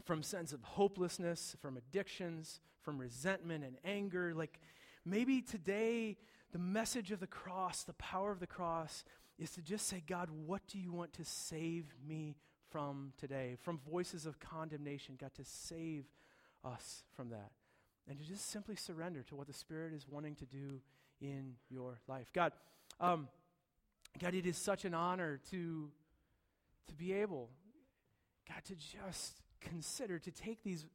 from 0.06 0.24
sense 0.24 0.54
of 0.54 0.64
hopelessness, 0.64 1.58
from 1.62 1.76
addictions, 1.76 2.62
from 2.84 2.98
resentment 2.98 3.66
and 3.66 3.76
anger. 3.84 4.34
Like, 4.34 4.58
maybe 5.04 5.42
today, 5.42 6.16
the 6.54 6.58
message 6.58 7.12
of 7.12 7.20
the 7.20 7.28
cross, 7.28 7.84
the 7.84 7.92
power 7.96 8.32
of 8.32 8.40
the 8.40 8.48
cross, 8.48 9.04
is 9.38 9.52
to 9.52 9.62
just 9.62 9.88
say, 9.88 10.02
God, 10.08 10.30
what 10.32 10.62
do 10.70 10.80
you 10.80 10.94
want 10.94 11.12
to 11.16 11.26
save 11.26 11.94
me 12.08 12.38
from 12.72 13.12
today? 13.18 13.58
From 13.62 13.78
voices 13.78 14.26
of 14.26 14.40
condemnation, 14.40 15.18
God, 15.20 15.34
to 15.36 15.44
save 15.44 16.06
us 16.64 17.04
from 17.16 17.30
that. 17.30 17.52
And 18.08 18.18
to 18.18 18.26
just 18.26 18.50
simply 18.50 18.76
surrender 18.76 19.24
to 19.24 19.36
what 19.36 19.48
the 19.48 19.54
Spirit 19.54 19.94
is 19.94 20.08
wanting 20.10 20.36
to 20.36 20.46
do 20.46 20.82
in 21.22 21.56
your 21.70 22.00
life. 22.08 22.28
God, 22.34 22.54
um, 23.00 23.28
God, 24.20 24.34
it 24.34 24.46
is 24.46 24.58
such 24.58 24.86
an 24.86 24.94
honor 24.94 25.40
to, 25.52 25.90
to 26.88 26.96
be 26.96 27.14
able, 27.14 27.50
God, 28.48 28.64
to 28.66 28.76
just 28.76 29.42
consider, 29.62 30.18
to 30.20 30.32
take 30.32 30.64
these, 30.64 30.86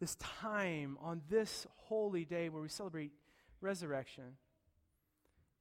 this 0.00 0.16
time 0.16 0.98
on 1.00 1.22
this 1.30 1.66
holy 1.76 2.24
day 2.24 2.48
where 2.48 2.62
we 2.62 2.68
celebrate 2.68 3.12
resurrection 3.60 4.36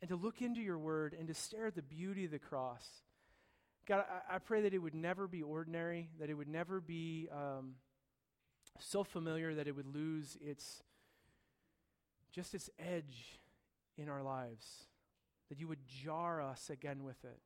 and 0.02 0.10
to 0.10 0.16
look 0.16 0.42
into 0.42 0.62
your 0.62 0.78
word 0.78 1.16
and 1.18 1.28
to 1.28 1.34
stare 1.34 1.68
at 1.68 1.76
the 1.76 1.82
beauty 1.82 2.26
of 2.26 2.32
the 2.32 2.40
cross. 2.40 2.88
God, 3.86 4.06
I, 4.30 4.36
I 4.36 4.40
pray 4.40 4.62
that 4.62 4.74
it 4.74 4.80
would 4.80 4.96
never 4.96 5.28
be 5.28 5.42
ordinary, 5.42 6.10
that 6.20 6.30
it 6.30 6.34
would 6.34 6.48
never 6.48 6.80
be 6.80 7.28
um, 7.32 7.76
so 8.78 9.04
familiar 9.04 9.54
that 9.56 9.68
it 9.68 9.76
would 9.76 9.94
lose 9.94 10.38
its 10.42 10.84
just 12.32 12.54
its 12.54 12.70
edge 12.78 13.40
in 13.98 14.08
our 14.08 14.22
lives, 14.22 14.86
that 15.50 15.60
you 15.60 15.68
would 15.68 15.80
jar 15.88 16.42
us 16.42 16.70
again 16.70 17.04
with 17.04 17.24
it. 17.24 17.40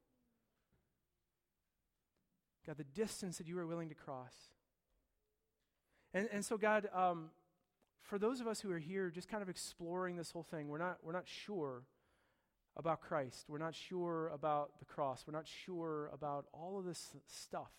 God, 2.67 2.77
the 2.77 2.83
distance 2.83 3.37
that 3.37 3.47
you 3.47 3.57
are 3.59 3.65
willing 3.65 3.89
to 3.89 3.95
cross. 3.95 4.33
And, 6.13 6.29
and 6.31 6.45
so, 6.45 6.57
God, 6.57 6.87
um, 6.93 7.29
for 8.01 8.19
those 8.19 8.39
of 8.39 8.47
us 8.47 8.61
who 8.61 8.71
are 8.71 8.79
here 8.79 9.09
just 9.09 9.29
kind 9.29 9.41
of 9.41 9.49
exploring 9.49 10.15
this 10.15 10.31
whole 10.31 10.43
thing, 10.43 10.67
we're 10.67 10.77
not, 10.77 10.97
we're 11.03 11.13
not 11.13 11.27
sure 11.27 11.83
about 12.75 13.01
Christ. 13.01 13.45
We're 13.47 13.57
not 13.57 13.75
sure 13.75 14.29
about 14.29 14.79
the 14.79 14.85
cross. 14.85 15.23
We're 15.27 15.33
not 15.33 15.47
sure 15.47 16.09
about 16.13 16.45
all 16.53 16.77
of 16.77 16.85
this 16.85 17.11
stuff. 17.27 17.71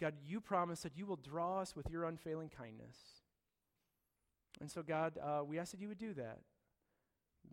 God, 0.00 0.14
you 0.26 0.40
promise 0.40 0.80
that 0.80 0.96
you 0.96 1.06
will 1.06 1.16
draw 1.16 1.60
us 1.60 1.76
with 1.76 1.90
your 1.90 2.04
unfailing 2.04 2.50
kindness. 2.50 2.96
And 4.60 4.70
so, 4.70 4.82
God, 4.82 5.18
uh, 5.22 5.42
we 5.44 5.58
ask 5.58 5.72
that 5.72 5.80
you 5.80 5.88
would 5.88 5.98
do 5.98 6.14
that. 6.14 6.40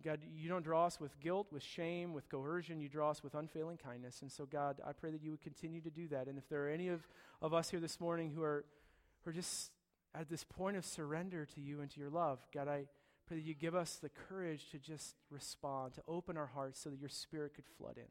God, 0.04 0.20
you 0.34 0.48
don't 0.48 0.64
draw 0.64 0.86
us 0.86 1.00
with 1.00 1.20
guilt, 1.20 1.48
with 1.52 1.64
shame, 1.64 2.14
with 2.14 2.30
coercion. 2.30 2.80
You 2.80 2.88
draw 2.88 3.10
us 3.10 3.24
with 3.24 3.34
unfailing 3.34 3.78
kindness. 3.78 4.22
And 4.22 4.32
so, 4.32 4.46
God, 4.46 4.80
I 4.86 4.94
pray 4.94 5.12
that 5.12 5.22
you 5.22 5.32
would 5.32 5.42
continue 5.42 5.82
to 5.82 5.90
do 5.90 6.08
that. 6.10 6.28
And 6.28 6.38
if 6.38 6.48
there 6.48 6.66
are 6.66 6.70
any 6.70 6.88
of, 6.88 7.08
of 7.42 7.54
us 7.54 7.70
here 7.70 7.80
this 7.80 8.00
morning 8.00 8.32
who 8.34 8.44
are, 8.44 8.66
who 9.24 9.32
are 9.32 9.34
just 9.34 9.72
at 10.16 10.30
this 10.30 10.44
point 10.44 10.78
of 10.78 10.86
surrender 10.86 11.46
to 11.46 11.62
you 11.62 11.82
and 11.82 11.90
to 11.92 12.00
your 12.00 12.10
love, 12.10 12.40
God, 12.54 12.68
I 12.68 12.86
pray 13.28 13.38
that 13.38 13.44
you 13.44 13.54
give 13.54 13.76
us 13.76 13.96
the 13.96 14.10
courage 14.10 14.70
to 14.72 14.80
just 14.80 15.16
respond, 15.30 15.96
to 15.96 16.02
open 16.08 16.38
our 16.38 16.48
hearts 16.48 16.80
so 16.80 16.90
that 16.90 17.00
your 17.00 17.10
spirit 17.10 17.54
could 17.56 17.66
flood 17.78 17.98
in. 17.98 18.08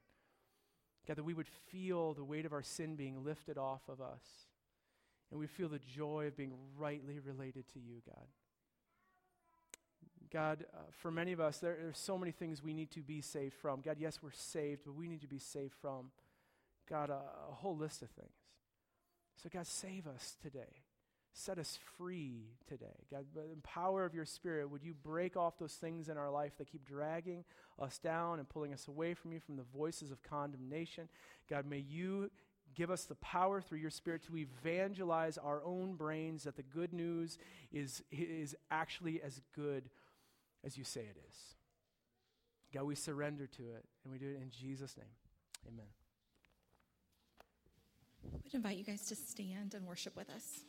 God, 1.09 1.17
that 1.17 1.25
we 1.25 1.33
would 1.33 1.49
feel 1.49 2.13
the 2.13 2.23
weight 2.23 2.45
of 2.45 2.53
our 2.53 2.63
sin 2.63 2.95
being 2.95 3.25
lifted 3.25 3.57
off 3.57 3.81
of 3.89 4.03
us. 4.03 4.23
And 5.31 5.41
we 5.41 5.47
feel 5.47 5.69
the 5.69 5.79
joy 5.79 6.27
of 6.27 6.37
being 6.37 6.53
rightly 6.77 7.19
related 7.19 7.67
to 7.73 7.81
you, 7.81 8.03
God. 8.07 8.27
God, 10.31 10.67
uh, 10.75 10.81
for 10.91 11.11
many 11.11 11.33
of 11.33 11.41
us, 11.41 11.59
there, 11.59 11.73
are 11.89 11.95
so 11.95 12.19
many 12.19 12.33
things 12.33 12.63
we 12.63 12.75
need 12.75 12.91
to 12.91 13.01
be 13.01 13.23
saved 13.23 13.55
from. 13.55 13.81
God, 13.81 13.97
yes, 13.99 14.19
we're 14.23 14.31
saved, 14.31 14.83
but 14.85 14.95
we 14.95 15.09
need 15.09 15.23
to 15.23 15.27
be 15.27 15.39
saved 15.39 15.73
from, 15.81 16.11
God, 16.89 17.09
a 17.09 17.55
whole 17.55 17.77
list 17.77 18.03
of 18.03 18.11
things. 18.11 18.29
So, 19.43 19.49
God, 19.51 19.67
save 19.67 20.07
us 20.07 20.37
today. 20.43 20.83
Set 21.33 21.59
us 21.59 21.79
free 21.97 22.47
today. 22.67 23.07
God, 23.11 23.27
by 23.35 23.43
the 23.43 23.61
power 23.63 24.05
of 24.05 24.15
your 24.15 24.25
Spirit, 24.25 24.71
would 24.71 24.83
you 24.83 24.95
break 24.95 25.37
off 25.37 25.59
those 25.59 25.75
things 25.75 26.09
in 26.09 26.17
our 26.17 26.31
life 26.31 26.59
that 26.59 26.71
keep 26.71 26.85
dragging 26.85 27.45
us 27.79 27.99
down 27.99 28.39
and 28.39 28.49
pulling 28.49 28.73
us 28.73 28.89
away 28.89 29.15
from 29.15 29.33
you, 29.33 29.41
from 29.41 29.57
the 29.57 29.63
voices 29.63 30.11
of 30.11 30.23
condemnation? 30.23 31.09
God, 31.49 31.65
may 31.67 31.79
you 31.79 32.31
give 32.75 32.91
us 32.91 33.05
the 33.05 33.15
power 33.17 33.61
through 33.61 33.79
your 33.79 33.91
Spirit 33.91 34.25
to 34.25 34.37
evangelize 34.37 35.39
our 35.39 35.63
own 35.65 35.95
brains 35.95 36.45
that 36.45 36.57
the 36.57 36.63
good 36.63 36.93
news 36.93 37.39
is, 37.73 38.03
is 38.11 38.57
actually 38.71 39.23
as 39.23 39.41
good 39.55 39.91
as 40.65 40.77
you 40.77 40.85
say 40.85 41.01
it 41.03 41.17
is. 41.29 41.37
God, 42.75 42.85
we 42.85 42.95
surrender 42.95 43.47
to 43.47 43.63
it, 43.63 43.85
and 44.05 44.13
we 44.13 44.19
do 44.19 44.27
it 44.27 44.43
in 44.43 44.51
Jesus' 44.51 44.97
name. 44.97 45.07
Amen. 45.67 45.87
Would 48.45 48.55
invite 48.55 48.77
you 48.77 48.85
guys 48.85 49.07
to 49.07 49.15
stand 49.15 49.75
and 49.75 49.87
worship 49.87 50.17
with 50.17 50.31
us. 50.31 50.65